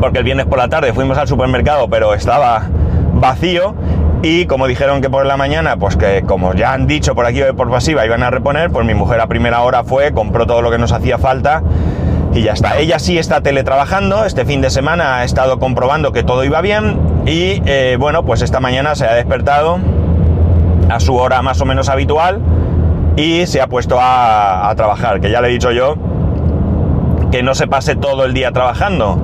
porque 0.00 0.18
el 0.18 0.24
viernes 0.24 0.46
por 0.46 0.58
la 0.58 0.68
tarde 0.68 0.92
fuimos 0.92 1.18
al 1.18 1.26
supermercado, 1.26 1.88
pero 1.88 2.14
estaba 2.14 2.68
vacío 3.14 3.74
y 4.22 4.46
como 4.46 4.68
dijeron 4.68 5.00
que 5.00 5.10
por 5.10 5.26
la 5.26 5.36
mañana, 5.36 5.76
pues 5.76 5.96
que 5.96 6.22
como 6.22 6.54
ya 6.54 6.72
han 6.72 6.86
dicho 6.86 7.16
por 7.16 7.26
aquí 7.26 7.40
por 7.56 7.68
pasiva 7.68 8.06
iban 8.06 8.22
a 8.22 8.30
reponer, 8.30 8.70
pues 8.70 8.86
mi 8.86 8.94
mujer 8.94 9.20
a 9.20 9.26
primera 9.26 9.62
hora 9.62 9.82
fue, 9.82 10.12
compró 10.12 10.46
todo 10.46 10.62
lo 10.62 10.70
que 10.70 10.78
nos 10.78 10.92
hacía 10.92 11.18
falta 11.18 11.64
y 12.34 12.42
ya 12.42 12.52
está. 12.52 12.78
Ella 12.78 12.98
sí 12.98 13.16
está 13.16 13.40
teletrabajando, 13.40 14.24
este 14.24 14.44
fin 14.44 14.60
de 14.60 14.70
semana 14.70 15.18
ha 15.18 15.24
estado 15.24 15.58
comprobando 15.58 16.12
que 16.12 16.24
todo 16.24 16.44
iba 16.44 16.60
bien. 16.60 16.98
Y 17.26 17.62
eh, 17.64 17.96
bueno, 17.98 18.24
pues 18.24 18.42
esta 18.42 18.60
mañana 18.60 18.94
se 18.96 19.06
ha 19.06 19.14
despertado 19.14 19.78
a 20.90 21.00
su 21.00 21.14
hora 21.16 21.40
más 21.42 21.60
o 21.60 21.64
menos 21.64 21.88
habitual 21.88 22.40
y 23.16 23.46
se 23.46 23.60
ha 23.60 23.68
puesto 23.68 23.98
a, 24.00 24.72
trabajar, 24.76 25.20
que 25.20 25.30
ya 25.30 25.40
le 25.40 25.48
he 25.48 25.52
dicho 25.52 25.70
yo 25.70 25.94
que 27.30 27.42
no 27.42 27.54
se 27.54 27.66
pase 27.66 27.96
todo 27.96 28.24
el 28.24 28.34
día 28.34 28.52
trabajando, 28.52 29.18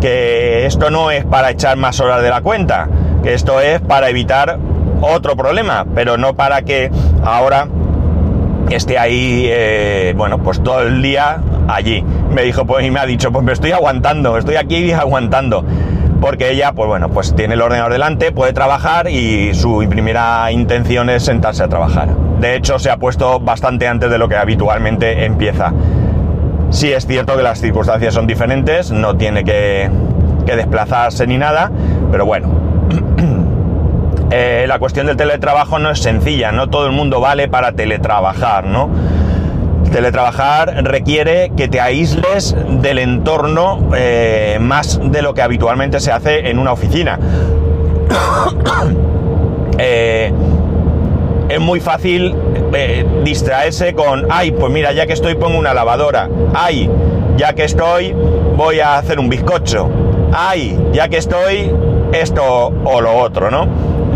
que 0.00 0.66
esto 0.66 0.90
no 0.90 1.10
es 1.10 1.24
para 1.24 1.50
echar 1.50 1.76
más 1.78 1.98
horas 2.00 2.22
de 2.22 2.28
la 2.28 2.42
cuenta, 2.42 2.88
que 3.22 3.32
esto 3.32 3.60
es 3.60 3.80
para 3.80 4.10
evitar 4.10 4.58
otro 5.00 5.34
problema, 5.34 5.86
pero 5.94 6.18
no 6.18 6.34
para 6.34 6.62
que 6.62 6.90
ahora 7.24 7.68
esté 8.70 8.98
ahí, 8.98 9.46
eh, 9.48 10.14
bueno, 10.16 10.38
pues 10.38 10.62
todo 10.62 10.82
el 10.82 11.02
día 11.02 11.38
allí. 11.68 12.04
Me 12.30 12.42
dijo, 12.42 12.64
pues, 12.64 12.84
y 12.84 12.90
me 12.90 13.00
ha 13.00 13.06
dicho, 13.06 13.32
pues 13.32 13.44
me 13.44 13.52
estoy 13.52 13.72
aguantando, 13.72 14.36
estoy 14.38 14.56
aquí 14.56 14.92
aguantando. 14.92 15.64
porque 16.20 16.50
ella, 16.50 16.72
pues 16.72 16.88
bueno, 16.88 17.10
pues 17.10 17.34
tiene 17.36 17.52
el 17.52 17.60
ordenador 17.60 17.92
delante, 17.92 18.32
puede 18.32 18.54
trabajar 18.54 19.08
y 19.08 19.52
su 19.52 19.84
primera 19.90 20.50
intención 20.52 21.10
es 21.10 21.22
sentarse 21.22 21.62
a 21.62 21.68
trabajar. 21.68 22.08
De 22.40 22.56
hecho, 22.56 22.78
se 22.78 22.90
ha 22.90 22.96
puesto 22.96 23.40
bastante 23.40 23.86
antes 23.88 24.10
de 24.10 24.16
lo 24.16 24.26
que 24.26 24.36
habitualmente 24.36 25.26
empieza. 25.26 25.72
Sí 26.70 26.92
es 26.92 27.06
cierto 27.06 27.36
que 27.36 27.42
las 27.42 27.60
circunstancias 27.60 28.14
son 28.14 28.26
diferentes, 28.26 28.90
no 28.90 29.16
tiene 29.16 29.44
que, 29.44 29.90
desplazarse 30.44 31.26
ni 31.26 31.38
nada, 31.38 31.70
pero 32.10 32.26
bueno. 32.26 32.48
Eh, 34.30 34.64
la 34.66 34.78
cuestión 34.78 35.06
del 35.06 35.16
teletrabajo 35.16 35.78
no 35.78 35.90
es 35.90 36.00
sencilla, 36.00 36.50
no 36.50 36.68
todo 36.68 36.86
el 36.86 36.92
mundo 36.92 37.20
vale 37.20 37.48
para 37.48 37.72
teletrabajar, 37.72 38.64
¿no? 38.64 38.88
Teletrabajar 39.92 40.82
requiere 40.84 41.52
que 41.56 41.68
te 41.68 41.80
aísles 41.80 42.56
del 42.80 42.98
entorno 42.98 43.90
eh, 43.96 44.58
más 44.60 44.98
de 45.02 45.22
lo 45.22 45.34
que 45.34 45.42
habitualmente 45.42 46.00
se 46.00 46.10
hace 46.10 46.50
en 46.50 46.58
una 46.58 46.72
oficina. 46.72 47.18
Eh, 49.76 50.32
es 51.48 51.58
muy 51.58 51.80
fácil 51.80 52.32
distraerse 53.24 53.92
con, 53.92 54.28
ay, 54.30 54.52
pues 54.52 54.72
mira, 54.72 54.92
ya 54.92 55.04
que 55.04 55.14
estoy 55.14 55.34
pongo 55.34 55.58
una 55.58 55.74
lavadora, 55.74 56.28
ay, 56.54 56.88
ya 57.36 57.54
que 57.54 57.64
estoy 57.64 58.14
voy 58.56 58.78
a 58.78 58.98
hacer 58.98 59.18
un 59.18 59.28
bizcocho, 59.28 59.90
ay, 60.32 60.78
ya 60.92 61.08
que 61.08 61.16
estoy 61.16 61.72
esto 62.12 62.72
o 62.84 63.00
lo 63.00 63.16
otro, 63.16 63.50
¿no? 63.50 63.66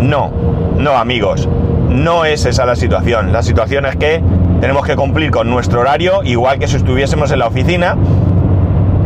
No, 0.01 0.31
no 0.77 0.97
amigos, 0.97 1.49
no 1.89 2.25
es 2.25 2.45
esa 2.47 2.65
la 2.67 2.77
situación. 2.77 3.33
La 3.33 3.43
situación 3.43 3.87
es 3.87 3.97
que 3.97 4.23
tenemos 4.61 4.87
que 4.87 4.97
cumplir 4.97 5.31
con 5.31 5.49
nuestro 5.51 5.81
horario 5.81 6.23
igual 6.25 6.59
que 6.59 6.69
si 6.69 6.77
estuviésemos 6.77 7.31
en 7.31 7.39
la 7.41 7.47
oficina, 7.47 7.97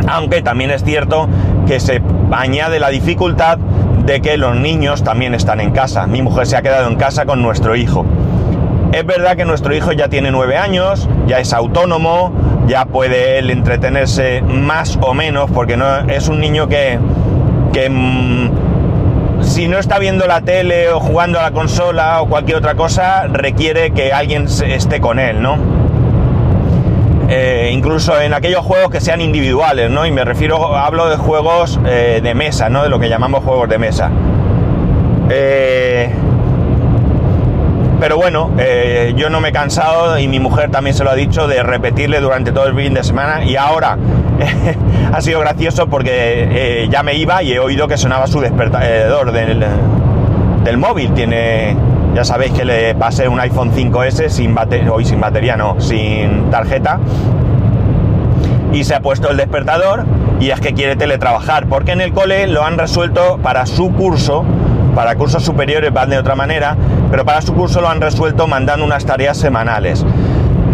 aunque 0.07 0.41
también 0.41 0.71
es 0.71 0.83
cierto 0.83 1.27
que 1.67 1.79
se 1.79 2.01
añade 2.31 2.79
la 2.79 2.89
dificultad 2.89 3.57
de 4.05 4.21
que 4.21 4.37
los 4.37 4.55
niños 4.55 5.03
también 5.03 5.33
están 5.33 5.61
en 5.61 5.71
casa. 5.71 6.07
Mi 6.07 6.21
mujer 6.21 6.45
se 6.45 6.57
ha 6.57 6.61
quedado 6.61 6.89
en 6.89 6.95
casa 6.95 7.25
con 7.25 7.41
nuestro 7.41 7.75
hijo. 7.75 8.05
Es 8.91 9.05
verdad 9.05 9.35
que 9.35 9.45
nuestro 9.45 9.73
hijo 9.75 9.91
ya 9.91 10.07
tiene 10.07 10.29
nueve 10.29 10.57
años, 10.57 11.09
ya 11.25 11.39
es 11.39 11.53
autónomo, 11.53 12.31
ya 12.67 12.85
puede 12.85 13.39
él 13.39 13.49
entretenerse 13.49 14.41
más 14.41 14.99
o 15.01 15.13
menos, 15.13 15.49
porque 15.51 15.77
no 15.77 15.99
es 16.09 16.27
un 16.27 16.39
niño 16.39 16.67
que, 16.67 16.99
que 17.71 17.89
mm, 17.89 18.49
si 19.53 19.67
no 19.67 19.77
está 19.77 19.99
viendo 19.99 20.25
la 20.25 20.41
tele 20.41 20.89
o 20.89 20.99
jugando 20.99 21.39
a 21.39 21.43
la 21.43 21.51
consola 21.51 22.23
o 22.23 22.27
cualquier 22.27 22.57
otra 22.57 22.73
cosa, 22.73 23.27
requiere 23.27 23.91
que 23.91 24.11
alguien 24.11 24.47
esté 24.65 24.99
con 24.99 25.19
él, 25.19 25.43
¿no? 25.43 25.59
Eh, 27.29 27.69
incluso 27.71 28.19
en 28.19 28.33
aquellos 28.33 28.65
juegos 28.65 28.89
que 28.89 28.99
sean 28.99 29.21
individuales, 29.21 29.91
¿no? 29.91 30.07
Y 30.07 30.11
me 30.11 30.25
refiero, 30.25 30.75
hablo 30.75 31.07
de 31.07 31.17
juegos 31.17 31.79
eh, 31.85 32.19
de 32.23 32.33
mesa, 32.33 32.69
¿no? 32.69 32.81
De 32.81 32.89
lo 32.89 32.99
que 32.99 33.09
llamamos 33.09 33.43
juegos 33.43 33.69
de 33.69 33.77
mesa. 33.77 34.09
Eh, 35.29 36.11
pero 38.03 38.17
bueno, 38.17 38.49
yo 39.15 39.29
no 39.29 39.39
me 39.39 39.47
he 39.47 39.51
cansado 39.53 40.19
y 40.19 40.27
mi 40.27 40.37
mujer 40.37 40.69
también 40.69 40.93
se 40.93 41.05
lo 41.05 41.11
ha 41.11 41.15
dicho 41.15 41.47
de 41.47 41.63
repetirle 41.63 42.19
durante 42.19 42.51
todo 42.51 42.67
el 42.67 42.75
fin 42.75 42.93
de 42.93 43.01
semana 43.01 43.45
y 43.45 43.55
ahora 43.55 43.97
ha 45.13 45.21
sido 45.21 45.39
gracioso 45.39 45.87
porque 45.87 46.85
ya 46.91 47.01
me 47.01 47.15
iba 47.15 47.41
y 47.43 47.53
he 47.53 47.59
oído 47.59 47.87
que 47.87 47.95
sonaba 47.95 48.27
su 48.27 48.41
despertador 48.41 49.31
del, 49.31 49.65
del 50.65 50.77
móvil. 50.77 51.13
Tiene, 51.13 51.77
ya 52.13 52.25
sabéis 52.25 52.51
que 52.51 52.65
le 52.65 52.93
pasé 52.93 53.29
un 53.29 53.39
iPhone 53.39 53.71
5S 53.71 54.27
sin 54.27 54.53
batería, 54.53 54.91
hoy 54.91 55.05
sin 55.05 55.21
batería 55.21 55.55
no, 55.55 55.79
sin 55.79 56.49
tarjeta. 56.51 56.99
Y 58.73 58.83
se 58.83 58.95
ha 58.95 58.99
puesto 58.99 59.31
el 59.31 59.37
despertador 59.37 60.03
y 60.41 60.49
es 60.49 60.59
que 60.59 60.73
quiere 60.73 60.97
teletrabajar, 60.97 61.67
porque 61.67 61.93
en 61.93 62.01
el 62.01 62.11
cole 62.11 62.47
lo 62.47 62.65
han 62.65 62.77
resuelto 62.77 63.39
para 63.41 63.65
su 63.65 63.93
curso, 63.93 64.43
para 64.93 65.15
cursos 65.15 65.41
superiores 65.41 65.93
van 65.93 66.09
de 66.09 66.17
otra 66.17 66.35
manera, 66.35 66.75
pero 67.13 67.25
para 67.25 67.43
su 67.43 67.53
curso 67.53 67.79
lo 67.79 67.89
han 67.89 68.01
resuelto 68.01 68.47
mandando 68.47 68.83
unas 68.83 69.05
tareas 69.05 69.37
semanales. 69.37 70.03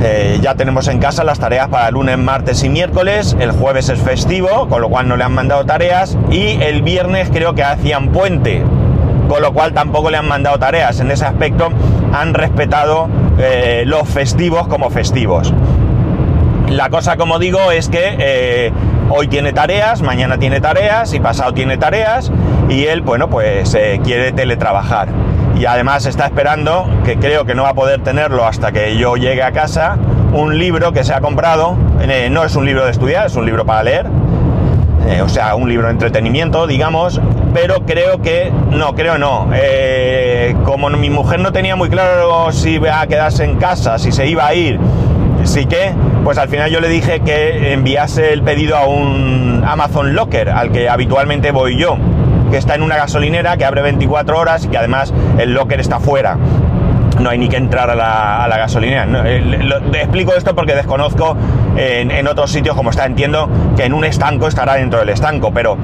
Eh, 0.01 0.39
ya 0.41 0.55
tenemos 0.55 0.87
en 0.87 0.99
casa 0.99 1.25
las 1.25 1.37
tareas 1.37 1.67
para 1.67 1.91
lunes, 1.91 2.17
martes 2.17 2.63
y 2.63 2.69
miércoles. 2.69 3.35
El 3.41 3.51
jueves 3.51 3.89
es 3.89 3.99
festivo, 3.99 4.69
con 4.69 4.79
lo 4.79 4.87
cual 4.87 5.09
no 5.09 5.17
le 5.17 5.25
han 5.25 5.33
mandado 5.33 5.65
tareas. 5.65 6.17
Y 6.31 6.51
el 6.61 6.81
viernes 6.81 7.29
creo 7.29 7.55
que 7.55 7.63
hacían 7.65 8.13
puente 8.13 8.63
con 9.27 9.41
lo 9.41 9.51
cual 9.51 9.73
tampoco 9.73 10.11
le 10.11 10.15
han 10.15 10.29
mandado 10.29 10.57
tareas. 10.57 11.01
En 11.01 11.11
ese 11.11 11.25
aspecto 11.25 11.71
han 12.13 12.33
respetado 12.33 13.09
eh, 13.37 13.83
los 13.85 14.07
festivos 14.07 14.69
como 14.69 14.89
festivos. 14.89 15.53
La 16.69 16.89
cosa, 16.89 17.17
como 17.17 17.37
digo, 17.37 17.69
es 17.71 17.89
que 17.89 18.15
eh, 18.17 18.71
hoy 19.09 19.27
tiene 19.27 19.51
tareas, 19.51 20.01
mañana 20.01 20.37
tiene 20.37 20.61
tareas 20.61 21.13
y 21.13 21.19
pasado 21.19 21.53
tiene 21.53 21.75
tareas 21.75 22.31
y 22.69 22.85
él, 22.85 23.01
bueno, 23.01 23.29
pues 23.29 23.77
quiere 24.05 24.31
teletrabajar. 24.31 25.09
Y 25.59 25.65
además 25.65 26.05
está 26.05 26.25
esperando, 26.25 26.87
que 27.03 27.17
creo 27.17 27.43
que 27.43 27.53
no 27.53 27.63
va 27.63 27.69
a 27.69 27.73
poder 27.73 28.01
tenerlo 28.01 28.45
hasta 28.45 28.71
que 28.71 28.95
yo 28.95 29.17
llegue 29.17 29.43
a 29.43 29.51
casa, 29.51 29.97
un 30.31 30.57
libro 30.57 30.93
que 30.93 31.03
se 31.03 31.13
ha 31.13 31.19
comprado. 31.19 31.75
no 32.31 32.43
es 32.45 32.55
un 32.55 32.65
libro 32.65 32.85
de 32.85 32.91
estudiar, 32.91 33.25
es 33.27 33.35
un 33.35 33.45
libro 33.45 33.65
para 33.65 33.83
leer. 33.83 34.05
Eh, 35.09 35.21
o 35.21 35.27
sea, 35.27 35.55
un 35.55 35.67
libro 35.67 35.87
de 35.87 35.93
entretenimiento, 35.93 36.65
digamos, 36.65 37.19
pero 37.53 37.85
creo 37.85 38.21
que, 38.21 38.53
no, 38.69 38.95
creo 38.95 39.17
no, 39.17 39.49
eh, 39.53 40.55
como 40.63 40.89
mi 40.91 41.09
mujer 41.09 41.41
no 41.41 41.51
tenía 41.51 41.75
muy 41.75 41.89
claro 41.89 42.51
si 42.53 42.75
iba 42.75 43.01
a 43.01 43.07
quedarse 43.07 43.43
en 43.43 43.57
casa, 43.57 43.97
si 43.97 44.11
se 44.13 44.27
iba 44.27 44.47
a 44.47 44.53
ir, 44.53 44.79
sí 45.43 45.65
que, 45.65 45.91
pues 46.23 46.37
al 46.37 46.47
final 46.47 46.69
yo 46.69 46.79
le 46.79 46.89
dije 46.89 47.21
que 47.21 47.73
enviase 47.73 48.31
el 48.31 48.43
pedido 48.43 48.77
a 48.77 48.85
un 48.85 49.63
Amazon 49.67 50.13
Locker, 50.13 50.49
al 50.49 50.71
que 50.71 50.87
habitualmente 50.87 51.51
voy 51.51 51.77
yo, 51.77 51.97
que 52.49 52.57
está 52.57 52.75
en 52.75 52.83
una 52.83 52.97
gasolinera 52.97 53.57
que 53.57 53.65
abre 53.65 53.81
24 53.81 54.37
horas 54.37 54.65
y 54.65 54.69
que 54.69 54.77
además 54.77 55.13
el 55.37 55.53
locker 55.53 55.79
está 55.79 55.99
fuera 55.99 56.37
no 57.19 57.29
hay 57.29 57.37
ni 57.37 57.49
que 57.49 57.57
entrar 57.57 57.89
a 57.89 57.95
la, 57.95 58.57
gasolinera. 58.57 59.05
Eh, 59.25 59.41
explico 59.93 60.33
esto 60.33 60.55
porque 60.55 60.73
desconozco 60.75 61.35
en, 61.75 62.27
otros 62.27 62.51
sitios 62.51 62.75
como 62.75 62.89
está. 62.89 63.05
Entiendo 63.05 63.49
que 63.75 63.85
en 63.85 63.93
un 63.93 64.05
estanco 64.05 64.47
estará 64.47 64.75
dentro 64.75 64.99
del 64.99 65.09
estanco, 65.09 65.51
pero 65.51 65.77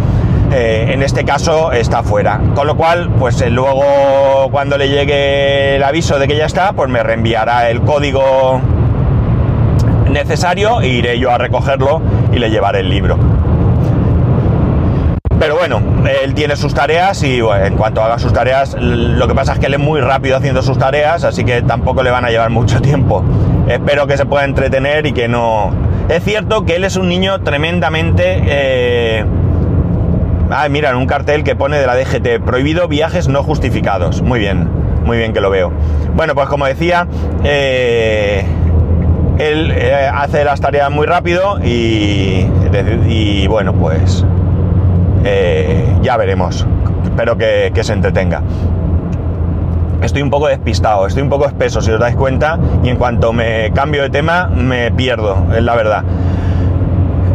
eh, 0.52 0.92
en 0.92 1.04
este 1.04 1.26
caso 1.26 1.72
está 1.72 2.04
fuera. 2.04 2.40
Con 2.54 2.68
lo 2.68 2.76
cual, 2.76 3.10
pues 3.20 3.42
eh, 3.42 3.50
luego 3.50 4.48
cuando 4.52 4.78
le 4.78 4.90
llegue 4.90 5.76
el 5.76 5.84
aviso 5.84 6.20
de 6.20 6.28
que 6.28 6.38
ya 6.38 6.46
está, 6.46 6.74
pues 6.74 6.90
me 6.90 7.04
reenviará 7.04 7.70
el 7.70 7.82
código 7.82 8.62
necesario 10.10 10.82
e 10.82 10.88
iré 10.88 11.20
yo 11.20 11.32
a 11.32 11.38
recogerlo 11.38 12.02
y 12.32 12.40
le 12.40 12.50
llevaré 12.50 12.80
el 12.80 12.90
libro. 12.90 13.35
Pero 15.46 15.58
bueno, 15.58 15.80
él 16.24 16.34
tiene 16.34 16.56
sus 16.56 16.74
tareas 16.74 17.22
y 17.22 17.38
en 17.40 17.78
cuanto 17.78 18.02
haga 18.02 18.18
sus 18.18 18.34
tareas, 18.34 18.76
lo 18.80 19.28
que 19.28 19.36
pasa 19.36 19.54
es 19.54 19.60
que 19.60 19.68
él 19.68 19.76
es 19.76 19.80
muy 19.80 20.02
rápido 20.02 20.38
haciendo 20.38 20.64
sus 20.64 20.80
tareas, 20.80 21.24
así 21.24 21.46
que 21.46 21.62
tampoco 21.62 22.02
le 22.02 22.10
van 22.10 22.26
a 22.26 22.32
llevar 22.32 22.50
mucho 22.50 22.82
tiempo. 22.82 23.24
Espero 23.68 24.08
que 24.08 24.18
se 24.18 24.26
pueda 24.26 24.44
entretener 24.44 25.06
y 25.06 25.14
que 25.14 25.28
no... 25.28 25.72
Es 26.10 26.24
cierto 26.24 26.66
que 26.66 26.78
él 26.78 26.84
es 26.84 26.96
un 26.96 27.10
niño 27.10 27.42
tremendamente... 27.42 28.42
Eh... 28.44 29.26
Ah, 30.50 30.68
mira, 30.68 30.90
en 30.90 30.96
un 30.96 31.06
cartel 31.06 31.44
que 31.44 31.56
pone 31.56 31.78
de 31.78 31.86
la 31.86 31.96
DGT, 31.96 32.44
prohibido 32.44 32.88
viajes 32.88 33.28
no 33.28 33.44
justificados. 33.44 34.24
Muy 34.24 34.40
bien, 34.40 34.68
muy 35.06 35.18
bien 35.18 35.32
que 35.32 35.42
lo 35.42 35.52
veo. 35.52 35.72
Bueno, 36.16 36.34
pues 36.34 36.48
como 36.48 36.66
decía, 36.66 37.08
eh, 37.44 38.44
él 39.38 39.72
eh, 39.76 40.10
hace 40.12 40.44
las 40.44 40.60
tareas 40.60 40.90
muy 40.90 41.06
rápido 41.06 41.60
y, 41.64 42.48
y 43.08 43.46
bueno, 43.46 43.74
pues 43.74 44.26
eh, 45.26 45.98
ya 46.02 46.16
veremos. 46.18 46.66
Espero 47.04 47.38
que, 47.38 47.72
se 47.82 47.94
entretenga. 47.94 48.42
Estoy 50.02 50.22
un 50.22 50.30
poco 50.30 50.48
despistado, 50.48 51.08
estoy 51.08 51.24
un 51.24 51.30
poco 51.30 51.48
espeso, 51.48 51.82
si 51.82 51.92
os 51.92 52.00
dais 52.00 52.16
cuenta, 52.16 52.60
y 52.84 52.90
en 52.90 52.98
cuanto 52.98 53.34
me 53.34 53.72
cambio 53.74 54.04
de 54.04 54.10
tema, 54.10 54.48
me 54.48 54.92
pierdo, 54.92 55.48
es 55.56 55.64
la 55.64 55.76
verdad. 55.76 56.04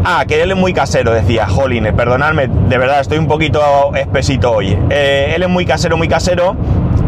Ah, 0.04 0.24
que 0.26 0.42
él 0.42 0.50
es 0.50 0.56
muy 0.56 0.72
casero, 0.72 1.12
decía, 1.12 1.46
jolín, 1.46 1.84
perdonadme, 1.96 2.48
de 2.48 2.78
verdad, 2.78 3.00
estoy 3.00 3.18
un 3.18 3.26
poquito 3.26 3.60
espesito 3.94 4.52
hoy. 4.52 4.78
Eh, 4.88 5.32
él 5.34 5.42
es 5.42 5.48
muy 5.48 5.66
casero, 5.66 5.96
muy 5.96 6.08
casero, 6.08 6.54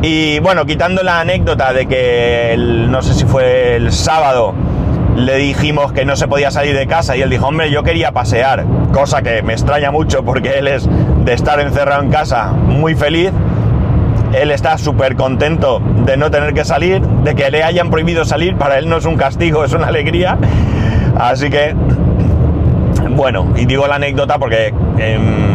y 0.02 0.40
bueno, 0.40 0.66
quitando 0.66 1.02
la 1.02 1.20
anécdota 1.20 1.72
de 1.72 1.86
que 1.86 2.56
no 2.58 3.02
sé 3.02 3.14
si 3.14 3.24
fue 3.24 3.76
el 3.76 3.92
sábado, 3.92 4.52
le 5.16 5.36
dijimos 5.36 5.92
que 5.92 6.04
no 6.04 6.16
se 6.16 6.26
podía 6.28 6.50
salir 6.50 6.76
de 6.76 6.86
casa 6.86 7.16
y 7.16 7.22
él 7.22 7.30
dijo, 7.30 7.46
hombre, 7.46 7.70
yo 7.70 7.82
quería 7.82 8.12
pasear, 8.12 8.64
cosa 8.92 9.22
que 9.22 9.42
me 9.42 9.52
extraña 9.52 9.90
mucho 9.90 10.24
porque 10.24 10.58
él 10.58 10.68
es 10.68 10.88
de 11.24 11.32
estar 11.32 11.60
encerrado 11.60 12.02
en 12.02 12.10
casa 12.10 12.52
muy 12.52 12.94
feliz. 12.94 13.30
Él 14.32 14.50
está 14.50 14.78
súper 14.78 15.14
contento 15.14 15.80
de 16.06 16.16
no 16.16 16.30
tener 16.30 16.54
que 16.54 16.64
salir, 16.64 17.02
de 17.02 17.34
que 17.34 17.50
le 17.50 17.62
hayan 17.62 17.90
prohibido 17.90 18.24
salir, 18.24 18.56
para 18.56 18.78
él 18.78 18.88
no 18.88 18.96
es 18.96 19.04
un 19.04 19.16
castigo, 19.16 19.64
es 19.64 19.74
una 19.74 19.88
alegría. 19.88 20.38
Así 21.18 21.50
que, 21.50 21.74
bueno, 23.10 23.52
y 23.56 23.66
digo 23.66 23.86
la 23.86 23.96
anécdota 23.96 24.38
porque... 24.38 24.72
Em, 24.98 25.52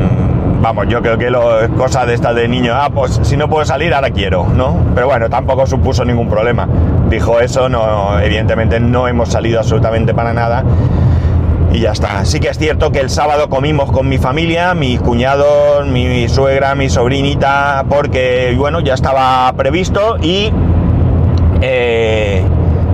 vamos, 0.61 0.87
yo 0.87 1.01
creo 1.01 1.17
que 1.17 1.29
lo, 1.29 1.69
cosa 1.75 2.05
de 2.05 2.13
esta 2.13 2.33
de 2.33 2.47
niño, 2.47 2.73
ah, 2.75 2.89
pues 2.93 3.19
si 3.23 3.37
no 3.37 3.47
puedo 3.47 3.65
salir, 3.65 3.93
ahora 3.93 4.11
quiero, 4.11 4.47
¿no? 4.47 4.77
Pero 4.95 5.07
bueno, 5.07 5.29
tampoco 5.29 5.65
supuso 5.65 6.03
ningún 6.03 6.29
problema. 6.29 6.67
Dijo 7.09 7.39
eso, 7.39 7.69
no, 7.69 8.19
evidentemente 8.19 8.79
no 8.79 9.07
hemos 9.07 9.29
salido 9.29 9.59
absolutamente 9.59 10.13
para 10.13 10.33
nada. 10.33 10.63
y 11.71 11.79
ya 11.79 11.91
está. 11.91 12.25
Sí 12.25 12.39
que 12.39 12.49
es 12.49 12.57
cierto 12.57 12.91
que 12.91 12.99
el 12.99 13.09
sábado 13.09 13.49
comimos 13.49 13.91
con 13.91 14.09
mi 14.09 14.17
familia, 14.17 14.73
mis 14.73 14.99
cuñados, 15.01 15.85
mi 15.87 16.27
suegra, 16.29 16.75
mi 16.75 16.89
sobrinita, 16.89 17.85
porque 17.89 18.53
bueno, 18.57 18.79
ya 18.79 18.93
estaba 18.93 19.51
previsto 19.53 20.17
y 20.21 20.51
eh, 21.61 22.43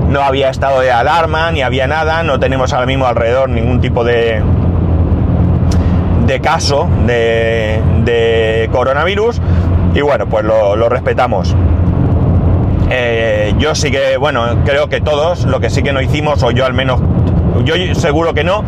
no 0.09 0.21
había 0.21 0.49
estado 0.49 0.81
de 0.81 0.91
alarma, 0.91 1.51
ni 1.51 1.61
había 1.61 1.87
nada, 1.87 2.23
no 2.23 2.39
tenemos 2.39 2.73
ahora 2.73 2.85
mismo 2.85 3.05
alrededor 3.05 3.49
ningún 3.49 3.81
tipo 3.81 4.03
de, 4.03 4.41
de 6.25 6.39
caso 6.39 6.87
de, 7.05 8.69
coronavirus 8.71 9.41
y 9.93 10.01
bueno, 10.01 10.27
pues 10.27 10.43
lo, 10.45 10.89
respetamos. 10.89 11.55
Eh, 12.95 13.55
yo 13.57 13.73
sí 13.73 13.89
que, 13.89 14.17
bueno, 14.17 14.43
creo 14.65 14.87
que 14.87 15.01
todos, 15.01 15.45
lo 15.45 15.59
que 15.59 15.71
sí 15.71 15.81
que 15.81 15.93
no 15.93 15.99
hicimos, 15.99 16.43
o 16.43 16.51
yo 16.51 16.63
al 16.63 16.73
menos 16.73 17.01
yo 17.65 17.73
seguro 17.95 18.35
que 18.35 18.43
no. 18.43 18.63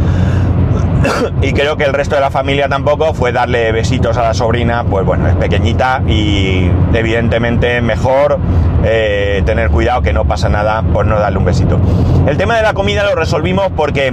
y 1.43 1.53
creo 1.53 1.77
que 1.77 1.83
el 1.83 1.93
resto 1.93 2.15
de 2.15 2.21
la 2.21 2.31
familia 2.31 2.67
tampoco 2.67 3.13
fue 3.13 3.31
darle 3.31 3.71
besitos 3.71 4.17
a 4.17 4.23
la 4.23 4.33
sobrina, 4.33 4.83
pues 4.83 5.05
bueno, 5.05 5.27
es 5.27 5.35
pequeñita 5.35 6.01
y 6.07 6.71
evidentemente 6.95 7.81
mejor 7.81 8.39
eh, 8.83 9.43
tener 9.45 9.69
cuidado 9.69 10.01
que 10.01 10.11
no 10.11 10.25
pasa 10.25 10.49
nada 10.49 10.81
por 10.81 11.05
no 11.05 11.19
darle 11.19 11.37
un 11.37 11.45
besito. 11.45 11.79
El 12.25 12.35
tema 12.37 12.57
de 12.57 12.63
la 12.63 12.73
comida 12.73 13.03
lo 13.03 13.13
resolvimos 13.13 13.71
porque 13.75 14.11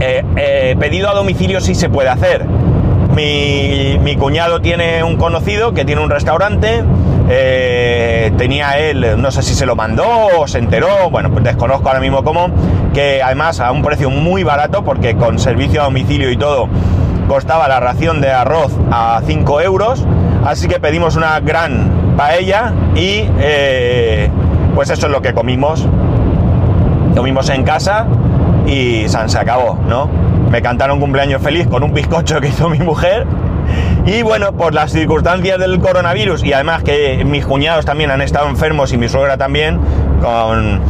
eh, 0.00 0.76
pedido 0.80 1.10
a 1.10 1.14
domicilio 1.14 1.60
sí 1.60 1.74
se 1.74 1.90
puede 1.90 2.08
hacer. 2.08 2.46
Mi, 3.14 4.16
cuñado 4.16 4.60
tiene 4.60 5.02
un 5.02 5.16
conocido 5.16 5.74
que 5.74 5.84
tiene 5.84 6.02
un 6.02 6.10
restaurante 6.10 6.82
eh, 7.28 8.32
tenía 8.36 8.78
él, 8.78 9.20
no 9.20 9.30
sé 9.30 9.42
si 9.42 9.54
se 9.54 9.64
lo 9.64 9.76
mandó 9.76 10.04
o 10.38 10.46
se 10.46 10.58
enteró, 10.58 11.08
bueno, 11.10 11.30
pues 11.30 11.44
desconozco 11.44 11.88
ahora 11.88 12.00
mismo 12.00 12.24
cómo, 12.24 12.50
que 12.92 13.22
además 13.22 13.60
a 13.60 13.70
un 13.72 13.82
precio 13.82 14.10
muy 14.10 14.42
barato, 14.42 14.84
porque 14.84 15.16
con 15.16 15.38
servicio 15.38 15.80
a 15.80 15.84
domicilio 15.84 16.30
y 16.30 16.36
todo, 16.36 16.68
costaba 17.28 17.68
la 17.68 17.80
ración 17.80 18.20
de 18.20 18.30
arroz 18.30 18.72
a 18.90 19.22
5 19.24 19.60
euros, 19.62 20.04
así 20.44 20.68
que 20.68 20.80
pedimos 20.80 21.16
una 21.16 21.40
gran 21.40 22.14
paella 22.16 22.72
y 22.94 23.24
eh, 23.38 24.28
pues 24.74 24.90
eso 24.90 25.06
es 25.06 25.12
lo 25.12 25.22
que 25.22 25.32
comimos. 25.32 25.86
Comimos 27.16 27.50
en 27.50 27.62
casa 27.62 28.06
y 28.66 29.06
se 29.08 29.38
acabó, 29.38 29.78
¿no? 29.86 30.08
Me 30.52 30.60
cantaron 30.60 31.00
cumpleaños 31.00 31.40
feliz 31.40 31.66
con 31.66 31.82
un 31.82 31.94
bizcocho 31.94 32.38
que 32.38 32.48
hizo 32.48 32.68
mi 32.68 32.78
mujer 32.78 33.26
y 34.04 34.20
bueno, 34.20 34.52
por 34.52 34.74
las 34.74 34.92
circunstancias 34.92 35.58
del 35.58 35.80
coronavirus 35.80 36.44
y 36.44 36.52
además 36.52 36.82
que 36.82 37.24
mis 37.24 37.46
cuñados 37.46 37.86
también 37.86 38.10
han 38.10 38.20
estado 38.20 38.50
enfermos 38.50 38.92
y 38.92 38.98
mi 38.98 39.08
suegra 39.08 39.38
también, 39.38 39.80
con, 40.20 40.80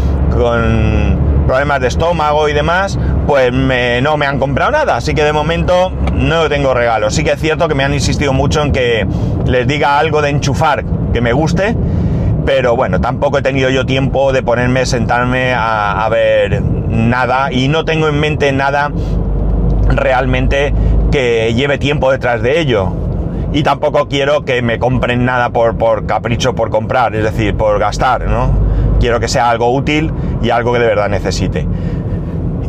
problemas 1.47 1.81
de 1.81 1.87
estómago 1.87 2.49
y 2.49 2.55
demás, 2.55 2.99
pues 3.29 3.53
no 3.53 4.17
me 4.17 4.27
han 4.27 4.41
comprado 4.41 4.73
nada. 4.73 4.97
Así 4.97 5.15
que 5.15 5.23
de 5.23 5.33
momento 5.33 5.93
no 6.13 6.49
tengo 6.49 6.75
regalo. 6.75 7.13
Sí 7.13 7.23
que 7.23 7.31
es 7.31 7.41
cierto 7.41 7.69
que 7.69 7.77
me 7.77 7.85
han 7.85 7.95
insistido 7.95 8.33
mucho 8.33 8.63
en 8.63 8.73
que 8.73 9.07
les 9.47 9.69
diga 9.69 9.97
algo 10.01 10.23
de 10.23 10.31
enchufar 10.31 10.85
que 11.13 11.21
me 11.21 11.33
guste. 11.33 11.77
Pero 12.45 12.75
bueno, 12.75 13.01
tampoco 13.01 13.39
he 13.39 13.43
tenido 13.43 13.71
yo 13.71 13.87
tiempo 13.87 14.33
de 14.33 14.43
ponerme, 14.43 14.87
sentarme 14.87 15.55
a 15.55 16.09
ver 16.11 16.61
nada 16.63 17.53
y 17.53 17.69
no 17.69 17.85
tengo 17.85 18.09
en 18.09 18.19
mente 18.19 18.51
nada 18.53 18.91
realmente 19.97 20.73
que 21.11 21.53
lleve 21.55 21.79
tiempo 21.79 22.11
detrás 22.11 22.43
de 22.43 22.61
ello. 22.61 22.93
Y 23.53 23.63
tampoco 23.63 24.09
quiero 24.09 24.45
que 24.45 24.63
me 24.63 24.79
compren 24.79 25.25
nada 25.25 25.51
por, 25.51 25.77
por 25.77 26.07
capricho, 26.07 26.55
por 26.55 26.71
comprar, 26.71 27.15
es 27.15 27.23
decir, 27.23 27.55
por 27.55 27.79
gastar, 27.79 28.27
¿no? 28.27 28.51
Quiero 28.99 29.21
que 29.21 29.29
sea 29.29 29.51
algo 29.51 29.73
útil 29.73 30.11
y 30.43 30.51
algo 30.51 30.73
que 30.73 30.79
de 30.79 30.87
verdad 30.87 31.09
necesite. 31.09 31.67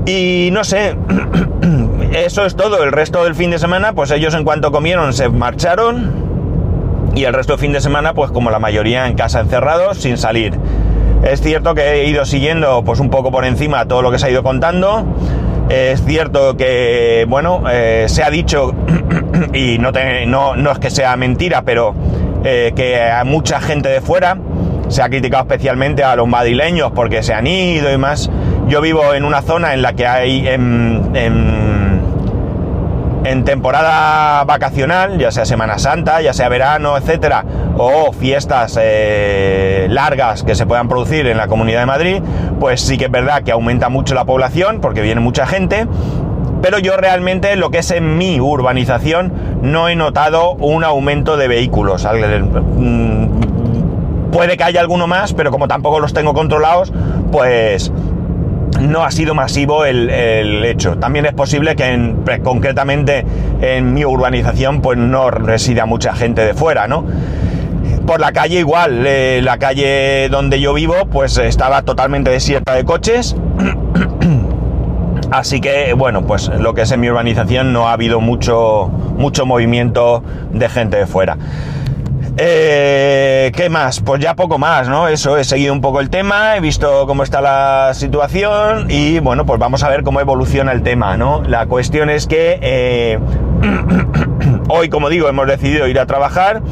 Y 0.05 0.49
no 0.51 0.65
sé, 0.65 0.97
eso 2.11 2.45
es 2.45 2.55
todo. 2.55 2.83
El 2.83 2.91
resto 2.91 3.23
del 3.23 3.35
fin 3.35 3.51
de 3.51 3.59
semana, 3.59 3.93
pues 3.93 4.11
ellos 4.11 4.33
en 4.33 4.43
cuanto 4.43 4.71
comieron 4.71 5.13
se 5.13 5.29
marcharon. 5.29 6.11
Y 7.15 7.23
el 7.23 7.33
resto 7.33 7.53
del 7.53 7.61
fin 7.61 7.71
de 7.71 7.79
semana, 7.79 8.13
pues 8.13 8.31
como 8.31 8.49
la 8.49 8.59
mayoría 8.59 9.07
en 9.07 9.15
casa 9.15 9.39
encerrados, 9.39 9.99
sin 9.99 10.17
salir. 10.17 10.57
Es 11.23 11.41
cierto 11.41 11.73
que 11.73 11.83
he 11.83 12.09
ido 12.09 12.25
siguiendo 12.25 12.83
pues 12.83 12.99
un 12.99 13.09
poco 13.09 13.31
por 13.31 13.45
encima 13.45 13.87
todo 13.87 14.01
lo 14.01 14.11
que 14.11 14.19
se 14.19 14.25
ha 14.25 14.29
ido 14.29 14.43
contando. 14.43 15.05
Es 15.69 16.03
cierto 16.05 16.55
que, 16.57 17.25
bueno, 17.27 17.63
eh, 17.71 18.05
se 18.07 18.23
ha 18.23 18.29
dicho, 18.29 18.73
y 19.53 19.77
no, 19.79 20.55
no, 20.55 20.71
es 20.71 20.79
que 20.79 20.89
sea 20.89 21.15
mentira, 21.15 21.63
pero 21.63 21.95
eh, 22.43 22.73
que 22.75 23.01
a 23.01 23.23
mucha 23.23 23.59
gente 23.59 23.89
de 23.89 24.01
fuera 24.01 24.37
se 24.89 25.01
ha 25.01 25.09
criticado 25.09 25.43
especialmente 25.43 26.03
a 26.03 26.15
los 26.15 26.27
madrileños 26.27 26.91
porque 26.91 27.23
se 27.23 27.33
han 27.33 27.47
ido 27.47 27.91
y 27.91 27.97
más. 27.97 28.29
Yo 28.67 28.81
vivo 28.81 29.13
en 29.13 29.25
una 29.25 29.41
zona 29.41 29.73
en 29.73 29.81
la 29.81 29.93
que 29.93 30.05
hay 30.05 30.47
en 30.47 31.72
temporada 33.45 34.43
vacacional, 34.43 35.17
ya 35.17 35.31
sea 35.31 35.45
Semana 35.45 35.79
Santa, 35.79 36.21
ya 36.21 36.33
sea 36.33 36.49
verano, 36.49 36.97
etcétera, 36.97 37.45
o 37.77 38.11
fiestas 38.11 38.77
eh, 38.81 39.87
largas 39.89 40.43
que 40.43 40.55
se 40.55 40.65
puedan 40.65 40.89
producir 40.89 41.27
en 41.27 41.37
la 41.37 41.47
Comunidad 41.47 41.79
de 41.79 41.85
Madrid, 41.85 42.21
pues 42.59 42.81
sí 42.81 42.97
que 42.97 43.05
es 43.05 43.11
verdad 43.11 43.43
que 43.43 43.51
aumenta 43.51 43.89
mucho 43.89 44.13
la 44.13 44.25
población 44.25 44.81
porque 44.81 45.01
viene 45.01 45.21
mucha 45.21 45.45
gente. 45.45 45.87
Pero 46.61 46.79
yo 46.79 46.95
realmente 46.95 47.57
lo 47.57 47.71
que 47.71 47.79
es 47.79 47.91
en 47.91 48.17
mi 48.17 48.39
urbanización 48.39 49.33
no 49.61 49.89
he 49.89 49.97
notado 49.97 50.53
un 50.53 50.85
aumento 50.85 51.35
de 51.35 51.49
vehículos. 51.49 52.07
Mm, 52.07 53.27
puede 54.31 54.55
que 54.55 54.63
haya 54.63 54.79
alguno 54.79 55.05
más, 55.05 55.33
pero 55.33 55.51
como 55.51 55.67
tampoco 55.67 55.99
los 55.99 56.13
tengo 56.13 56.33
controlados, 56.33 56.93
pues 57.33 57.91
no 58.83 59.03
ha 59.03 59.11
sido 59.11 59.33
masivo 59.33 59.85
el, 59.85 60.09
hecho. 60.65 60.97
También 60.97 61.25
es 61.25 61.33
posible 61.33 61.75
que 61.75 61.85
en, 61.85 62.23
concretamente 62.43 63.25
en 63.61 63.93
mi 63.93 64.05
urbanización 64.05 64.81
pues 64.81 64.97
no 64.97 65.31
resida 65.31 65.85
mucha 65.85 66.13
gente 66.13 66.41
de 66.43 66.53
fuera, 66.53 66.87
¿no? 66.87 67.05
Por 68.05 68.19
la 68.19 68.33
calle 68.33 68.59
igual, 68.59 69.05
eh, 69.07 69.41
la 69.41 69.57
calle 69.57 70.27
donde 70.29 70.59
yo 70.59 70.73
vivo 70.73 70.95
pues 71.09 71.37
estaba 71.37 71.83
totalmente 71.83 72.31
desierta 72.31 72.75
de 72.75 72.83
coches. 72.83 73.35
Así 75.31 75.61
que 75.61 75.93
bueno, 75.93 76.27
pues 76.27 76.49
lo 76.49 76.73
que 76.73 76.81
es 76.81 76.91
en 76.91 76.99
mi 76.99 77.09
urbanización 77.09 77.71
no 77.71 77.87
ha 77.87 77.93
habido 77.93 78.19
mucho, 78.19 78.87
mucho 79.17 79.45
movimiento 79.45 80.23
de 80.51 80.69
gente 80.69 80.97
de 80.97 81.07
fuera. 81.07 81.37
Eh, 82.35 83.51
¿Qué 83.55 83.69
más? 83.69 83.99
Pues 83.99 84.19
ya 84.19 84.35
poco 84.35 84.57
más, 84.57 84.87
¿no? 84.89 85.07
Eso, 85.07 85.37
he 85.37 85.43
seguido 85.43 85.71
un 85.71 85.81
poco 85.81 85.99
el 85.99 86.09
tema, 86.09 86.57
he 86.57 86.59
visto 86.61 87.05
cómo 87.05 87.21
está 87.21 87.41
la 87.41 87.91
situación 87.93 88.87
y 88.89 89.19
bueno, 89.19 89.45
pues 89.45 89.59
vamos 89.59 89.83
a 89.83 89.89
ver 89.89 90.03
cómo 90.03 90.19
evoluciona 90.19 90.71
el 90.71 90.81
tema, 90.81 91.15
¿no? 91.15 91.43
La 91.43 91.67
cuestión 91.67 92.09
es 92.09 92.25
que 92.25 92.57
eh, 92.61 93.19
hoy, 94.67 94.89
como 94.89 95.09
digo, 95.09 95.29
hemos 95.29 95.47
decidido 95.47 95.87
ir 95.87 95.99
a 95.99 96.07
trabajar. 96.07 96.63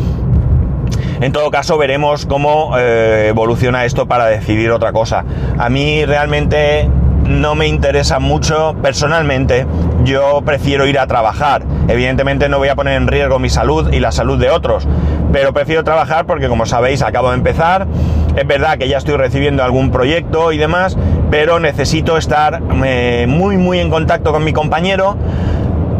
En 1.21 1.31
todo 1.31 1.51
caso, 1.51 1.77
veremos 1.77 2.25
cómo 2.25 2.75
eh, 2.79 3.27
evoluciona 3.29 3.85
esto 3.85 4.07
para 4.07 4.25
decidir 4.25 4.71
otra 4.71 4.91
cosa. 4.91 5.23
A 5.59 5.69
mí 5.69 6.03
realmente 6.05 6.89
no 7.31 7.55
me 7.55 7.67
interesa 7.67 8.19
mucho 8.19 8.75
personalmente. 8.81 9.65
Yo 10.03 10.41
prefiero 10.45 10.85
ir 10.85 10.99
a 10.99 11.07
trabajar. 11.07 11.63
Evidentemente 11.87 12.49
no 12.49 12.57
voy 12.57 12.69
a 12.69 12.75
poner 12.75 12.95
en 12.95 13.07
riesgo 13.07 13.39
mi 13.39 13.49
salud 13.49 13.91
y 13.91 13.99
la 13.99 14.11
salud 14.11 14.37
de 14.37 14.49
otros, 14.49 14.87
pero 15.31 15.53
prefiero 15.53 15.83
trabajar 15.83 16.25
porque 16.25 16.47
como 16.47 16.65
sabéis 16.65 17.01
acabo 17.01 17.29
de 17.29 17.37
empezar. 17.37 17.87
Es 18.35 18.47
verdad 18.47 18.77
que 18.77 18.87
ya 18.87 18.97
estoy 18.97 19.15
recibiendo 19.17 19.63
algún 19.63 19.91
proyecto 19.91 20.51
y 20.51 20.57
demás, 20.57 20.97
pero 21.29 21.59
necesito 21.59 22.17
estar 22.17 22.61
eh, 22.85 23.25
muy 23.27 23.57
muy 23.57 23.79
en 23.79 23.89
contacto 23.89 24.31
con 24.31 24.43
mi 24.43 24.53
compañero. 24.53 25.17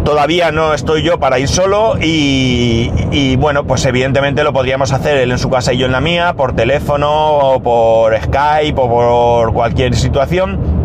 Todavía 0.04 0.52
no 0.52 0.74
estoy 0.74 1.04
yo 1.04 1.20
para 1.20 1.38
ir 1.38 1.48
solo 1.48 1.94
y, 2.02 2.91
y, 3.12 3.36
bueno, 3.36 3.65
pues 3.65 3.86
evidentemente 3.86 4.44
lo 4.44 4.52
podríamos 4.52 4.91
hacer 4.94 5.15
él 5.17 5.32
en 5.32 5.38
su 5.38 5.52
casa 5.52 5.74
y 5.74 5.78
yo 5.78 5.86
en 5.86 5.91
la 5.91 6.02
mía, 6.02 6.34
por 6.34 6.56
teléfono 6.56 7.38
o 7.38 7.62
por 7.62 8.20
Skype 8.20 8.82
o 8.82 8.89
por 8.89 9.54
cualquier 9.54 9.96
situación 9.96 10.81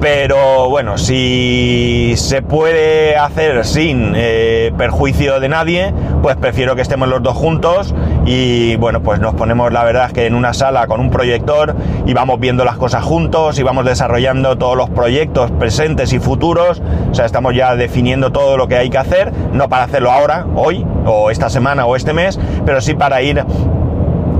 pero 0.00 0.68
bueno, 0.68 0.96
si 0.96 2.14
se 2.16 2.42
puede 2.42 3.16
hacer 3.16 3.64
sin 3.64 4.12
eh, 4.14 4.72
perjuicio 4.76 5.40
de 5.40 5.48
nadie, 5.48 5.92
pues 6.22 6.36
prefiero 6.36 6.76
que 6.76 6.82
estemos 6.82 7.08
los 7.08 7.22
dos 7.22 7.36
juntos 7.36 7.94
y 8.24 8.76
bueno, 8.76 9.02
pues 9.02 9.20
nos 9.20 9.34
ponemos 9.34 9.72
la 9.72 9.84
verdad 9.84 10.06
es 10.06 10.12
que 10.12 10.26
en 10.26 10.34
una 10.34 10.54
sala 10.54 10.86
con 10.86 11.00
un 11.00 11.10
proyector 11.10 11.74
y 12.06 12.14
vamos 12.14 12.38
viendo 12.38 12.64
las 12.64 12.76
cosas 12.76 13.02
juntos 13.02 13.58
y 13.58 13.62
vamos 13.62 13.84
desarrollando 13.84 14.56
todos 14.56 14.76
los 14.76 14.90
proyectos 14.90 15.50
presentes 15.52 16.12
y 16.12 16.20
futuros, 16.20 16.80
o 17.10 17.14
sea, 17.14 17.26
estamos 17.26 17.54
ya 17.54 17.74
definiendo 17.74 18.30
todo 18.30 18.56
lo 18.56 18.68
que 18.68 18.76
hay 18.76 18.90
que 18.90 18.98
hacer, 18.98 19.32
no 19.52 19.68
para 19.68 19.84
hacerlo 19.84 20.10
ahora, 20.10 20.46
hoy, 20.54 20.86
o 21.06 21.30
esta 21.30 21.50
semana 21.50 21.86
o 21.86 21.96
este 21.96 22.12
mes, 22.12 22.38
pero 22.64 22.80
sí 22.80 22.94
para 22.94 23.22
ir 23.22 23.44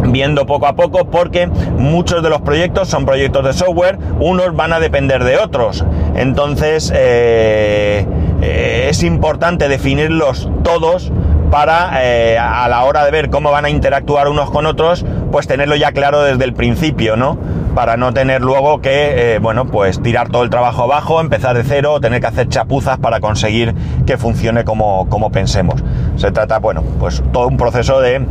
viendo 0.04 0.46
poco 0.46 0.66
a 0.66 0.74
poco 0.74 1.06
porque 1.10 1.46
muchos 1.46 2.22
de 2.22 2.30
los 2.30 2.40
proyectos 2.40 2.88
son 2.88 3.04
proyectos 3.04 3.44
de 3.44 3.52
software, 3.52 3.98
unos 4.20 4.54
van 4.54 4.72
a 4.72 4.80
depender 4.80 5.24
de 5.24 5.38
otros. 5.38 5.84
Entonces 6.14 6.92
eh, 6.94 8.06
eh, 8.42 8.86
es 8.90 9.02
importante 9.02 9.68
definirlos 9.68 10.48
todos 10.62 11.12
para 11.50 12.04
eh, 12.04 12.38
a 12.38 12.68
la 12.68 12.84
hora 12.84 13.04
de 13.04 13.10
ver 13.10 13.30
cómo 13.30 13.50
van 13.50 13.64
a 13.64 13.70
interactuar 13.70 14.28
unos 14.28 14.50
con 14.50 14.66
otros, 14.66 15.04
pues 15.32 15.46
tenerlo 15.46 15.76
ya 15.76 15.92
claro 15.92 16.22
desde 16.22 16.44
el 16.44 16.52
principio, 16.52 17.16
¿no? 17.16 17.38
para 17.74 17.96
no 17.96 18.12
tener 18.12 18.40
luego 18.40 18.80
que, 18.80 19.38
bueno, 19.40 19.66
pues 19.66 20.02
tirar 20.02 20.30
todo 20.30 20.42
el 20.42 20.50
trabajo 20.50 20.82
abajo, 20.82 21.20
empezar 21.20 21.56
de 21.56 21.62
cero, 21.62 22.00
tener 22.00 22.20
que 22.20 22.26
hacer 22.26 22.48
chapuzas 22.48 22.98
para 22.98 23.20
conseguir 23.20 23.72
que 24.04 24.18
funcione 24.18 24.64
como, 24.64 25.08
como 25.08 25.30
pensemos. 25.30 25.84
Se 26.16 26.32
trata, 26.32 26.58
bueno, 26.58 26.82
pues 26.98 27.22
todo 27.30 27.46
un 27.46 27.56
proceso 27.56 28.00
de, 28.00 28.26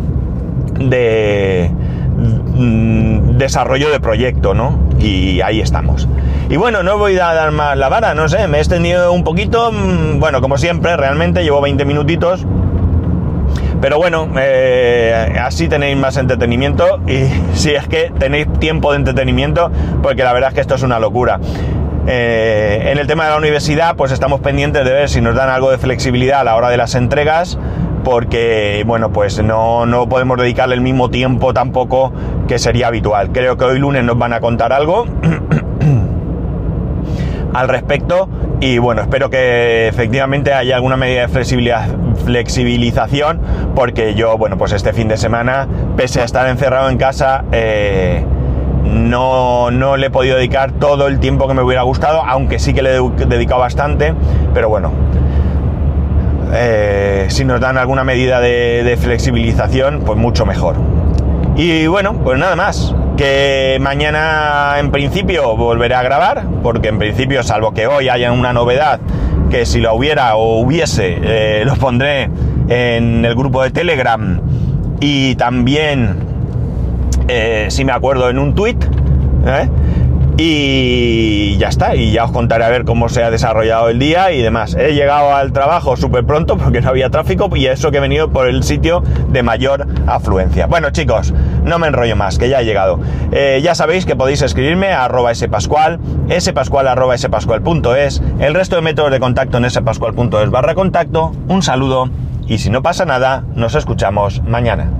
de 0.80 1.72
mm, 2.16 3.38
desarrollo 3.38 3.90
de 3.90 4.00
proyecto, 4.00 4.54
¿no? 4.54 4.80
Y 5.00 5.42
ahí 5.42 5.62
estamos. 5.62 6.08
Y 6.50 6.58
bueno, 6.58 6.84
no 6.84 6.98
voy 6.98 7.18
a 7.20 7.34
dar 7.34 7.52
más 7.52 7.78
la 7.78 7.90
vara, 7.90 8.14
no 8.14 8.30
sé, 8.30 8.48
me 8.48 8.58
he 8.58 8.62
extendido 8.62 9.12
un 9.12 9.24
poquito, 9.24 9.72
mm, 9.72 10.20
bueno, 10.20 10.42
como 10.42 10.58
siempre, 10.58 10.96
realmente 10.98 11.44
llevo 11.44 11.62
20 11.62 11.86
minutitos 11.86 12.46
pero 13.82 13.98
bueno, 13.98 14.28
eh, 14.40 15.38
así 15.40 15.68
tenéis 15.68 15.98
más 15.98 16.18
entretenimiento 16.18 17.00
y 17.08 17.28
si 17.54 17.72
es 17.72 17.88
que 17.88 18.12
tenéis 18.18 18.48
tiempo 18.60 18.92
de 18.92 18.98
entretenimiento, 18.98 19.72
porque 20.02 20.24
la 20.24 20.34
verdad 20.34 20.50
es 20.50 20.56
que 20.56 20.62
esto 20.62 20.76
es 20.76 20.84
una 20.84 21.00
locura. 21.00 21.40
Eh, 22.08 22.90
en 22.92 22.98
el 22.98 23.06
tema 23.06 23.26
de 23.26 23.32
la 23.32 23.38
universidad, 23.38 23.96
pues 23.96 24.12
estamos 24.12 24.40
pendientes 24.40 24.84
de 24.86 24.92
ver 24.92 25.10
si 25.10 25.20
nos 25.20 25.36
dan 25.36 25.50
algo 25.50 25.70
de 25.70 25.78
flexibilidad 25.78 26.40
a 26.40 26.44
la 26.46 26.56
hora 26.56 26.70
de 26.70 26.78
las 26.78 26.96
entregas, 26.96 27.60
porque, 28.08 28.86
bueno, 28.88 29.12
pues 29.12 29.44
no, 29.44 29.86
no 29.86 30.08
podemos 30.08 30.38
dedicarle 30.38 30.76
el 30.76 30.80
mismo 30.80 31.10
tiempo 31.10 31.54
tampoco 31.54 32.14
que 32.48 32.58
sería 32.58 32.88
habitual. 32.88 33.34
Creo 33.34 33.58
que 33.58 33.66
hoy 33.66 33.80
lunes 33.80 34.06
nos 34.06 34.18
van 34.18 34.32
a 34.32 34.40
contar 34.40 34.72
algo 34.72 35.06
al 37.54 37.68
respecto 37.68 38.30
y 38.62 38.78
bueno, 38.78 39.02
espero 39.02 39.30
que 39.30 39.90
efectivamente 39.90 40.54
haya 40.54 40.78
alguna 40.78 40.96
medida 40.96 41.24
de 41.24 41.28
flexibilidad, 41.28 41.90
flexibilización, 42.24 43.42
porque 43.76 44.16
yo, 44.16 44.38
bueno, 44.38 44.58
pues 44.58 44.72
este 44.72 44.94
fin 44.94 45.10
de 45.10 45.18
semana, 45.18 45.68
pese 45.98 46.22
a 46.22 46.24
estar 46.24 46.48
encerrado 46.48 46.90
en 46.90 46.98
casa, 46.98 47.44
eh, 47.52 48.24
no, 48.86 49.70
no, 49.70 49.98
le 49.98 50.08
he 50.08 50.12
podido 50.12 50.38
dedicar 50.38 50.72
todo 50.72 51.08
el 51.08 51.20
tiempo 51.20 51.46
que 51.50 51.54
me 51.54 51.62
hubiera 51.62 51.82
gustado, 51.82 52.24
aunque 52.24 52.58
sí 52.58 52.74
que 52.74 52.84
le 52.84 52.96
he 52.96 53.26
dedicado 53.26 53.60
bastante, 53.60 54.14
pero 54.54 54.70
bueno, 54.70 54.94
eh, 56.54 57.26
si 57.30 57.46
nos 57.46 57.60
dan 57.60 57.78
alguna 57.78 58.04
medida 58.04 58.40
de 58.40 58.98
flexibilización, 59.00 60.02
pues 60.06 60.18
mucho 60.18 60.46
mejor. 60.46 60.76
Y 61.58 61.88
bueno, 61.88 62.14
pues 62.14 62.38
nada 62.38 62.56
más. 62.56 62.94
Que 63.18 63.80
mañana 63.82 64.76
en 64.78 64.92
principio 64.92 65.58
volveré 65.58 65.96
a 65.96 66.04
grabar, 66.04 66.44
porque 66.62 66.90
en 66.90 67.00
principio, 67.00 67.42
salvo 67.42 67.74
que 67.74 67.88
hoy 67.88 68.10
haya 68.10 68.32
una 68.32 68.54
novedad, 68.54 69.00
que 69.50 69.66
si 69.66 69.80
lo 69.80 69.96
hubiera 69.96 70.36
o 70.36 70.60
hubiese, 70.60 71.18
eh, 71.20 71.64
lo 71.66 71.76
pondré 71.78 72.30
en 72.70 73.26
el 73.26 73.34
grupo 73.34 73.64
de 73.64 73.72
Telegram 73.72 74.40
y 75.00 75.34
también, 75.34 76.16
eh, 77.28 77.66
si 77.70 77.86
me 77.86 77.92
acuerdo, 77.92 78.30
en 78.30 78.38
un 78.38 78.54
tweet. 78.54 78.78
Y 80.40 81.58
ya 81.58 81.70
está, 81.70 81.96
y 81.96 82.12
ya 82.12 82.26
os 82.26 82.32
contaré 82.32 82.64
a 82.64 82.70
ver 82.70 82.86
cómo 82.86 83.10
se 83.10 83.24
ha 83.24 83.32
desarrollado 83.32 83.90
el 83.90 83.98
día 83.98 84.32
y 84.32 84.42
demás. 84.44 84.76
He 84.76 84.94
llegado 84.94 85.34
al 85.34 85.52
trabajo 85.52 85.98
súper 85.98 86.26
pronto 86.26 86.58
porque 86.58 86.80
no 86.80 86.90
había 86.90 87.10
tráfico 87.10 87.50
y 87.56 87.66
eso 87.66 87.90
que 87.90 87.98
he 87.98 88.00
venido 88.00 88.30
por 88.30 88.48
el 88.48 88.62
sitio 88.62 89.02
de 89.30 89.42
mayor 89.42 89.88
afluencia. 90.06 90.68
Bueno 90.68 90.92
chicos, 90.92 91.34
no 91.64 91.80
me 91.80 91.88
enrollo 91.88 92.16
más, 92.16 92.38
que 92.38 92.50
ya 92.50 92.62
he 92.62 92.66
llegado. 92.66 93.00
Eh, 93.32 93.62
ya 93.64 93.74
sabéis 93.74 94.06
que 94.06 94.16
podéis 94.16 94.44
escribirme 94.44 94.90
a 94.90 95.06
arroba 95.06 95.34
spascual, 95.34 96.00
spascual 96.40 96.88
arroba 96.88 97.18
spascual.es, 97.18 98.22
el 98.40 98.54
resto 98.54 98.76
de 98.76 98.84
métodos 98.84 99.10
de 99.12 99.20
contacto 99.20 99.58
en 99.58 99.68
spascual.es 99.68 100.52
barra 100.52 100.76
contacto. 100.76 101.32
Un 101.48 101.64
saludo 101.64 102.12
y 102.46 102.60
si 102.60 102.70
no 102.70 102.84
pasa 102.84 103.06
nada, 103.06 103.44
nos 103.56 103.74
escuchamos 103.74 104.44
mañana. 104.44 104.92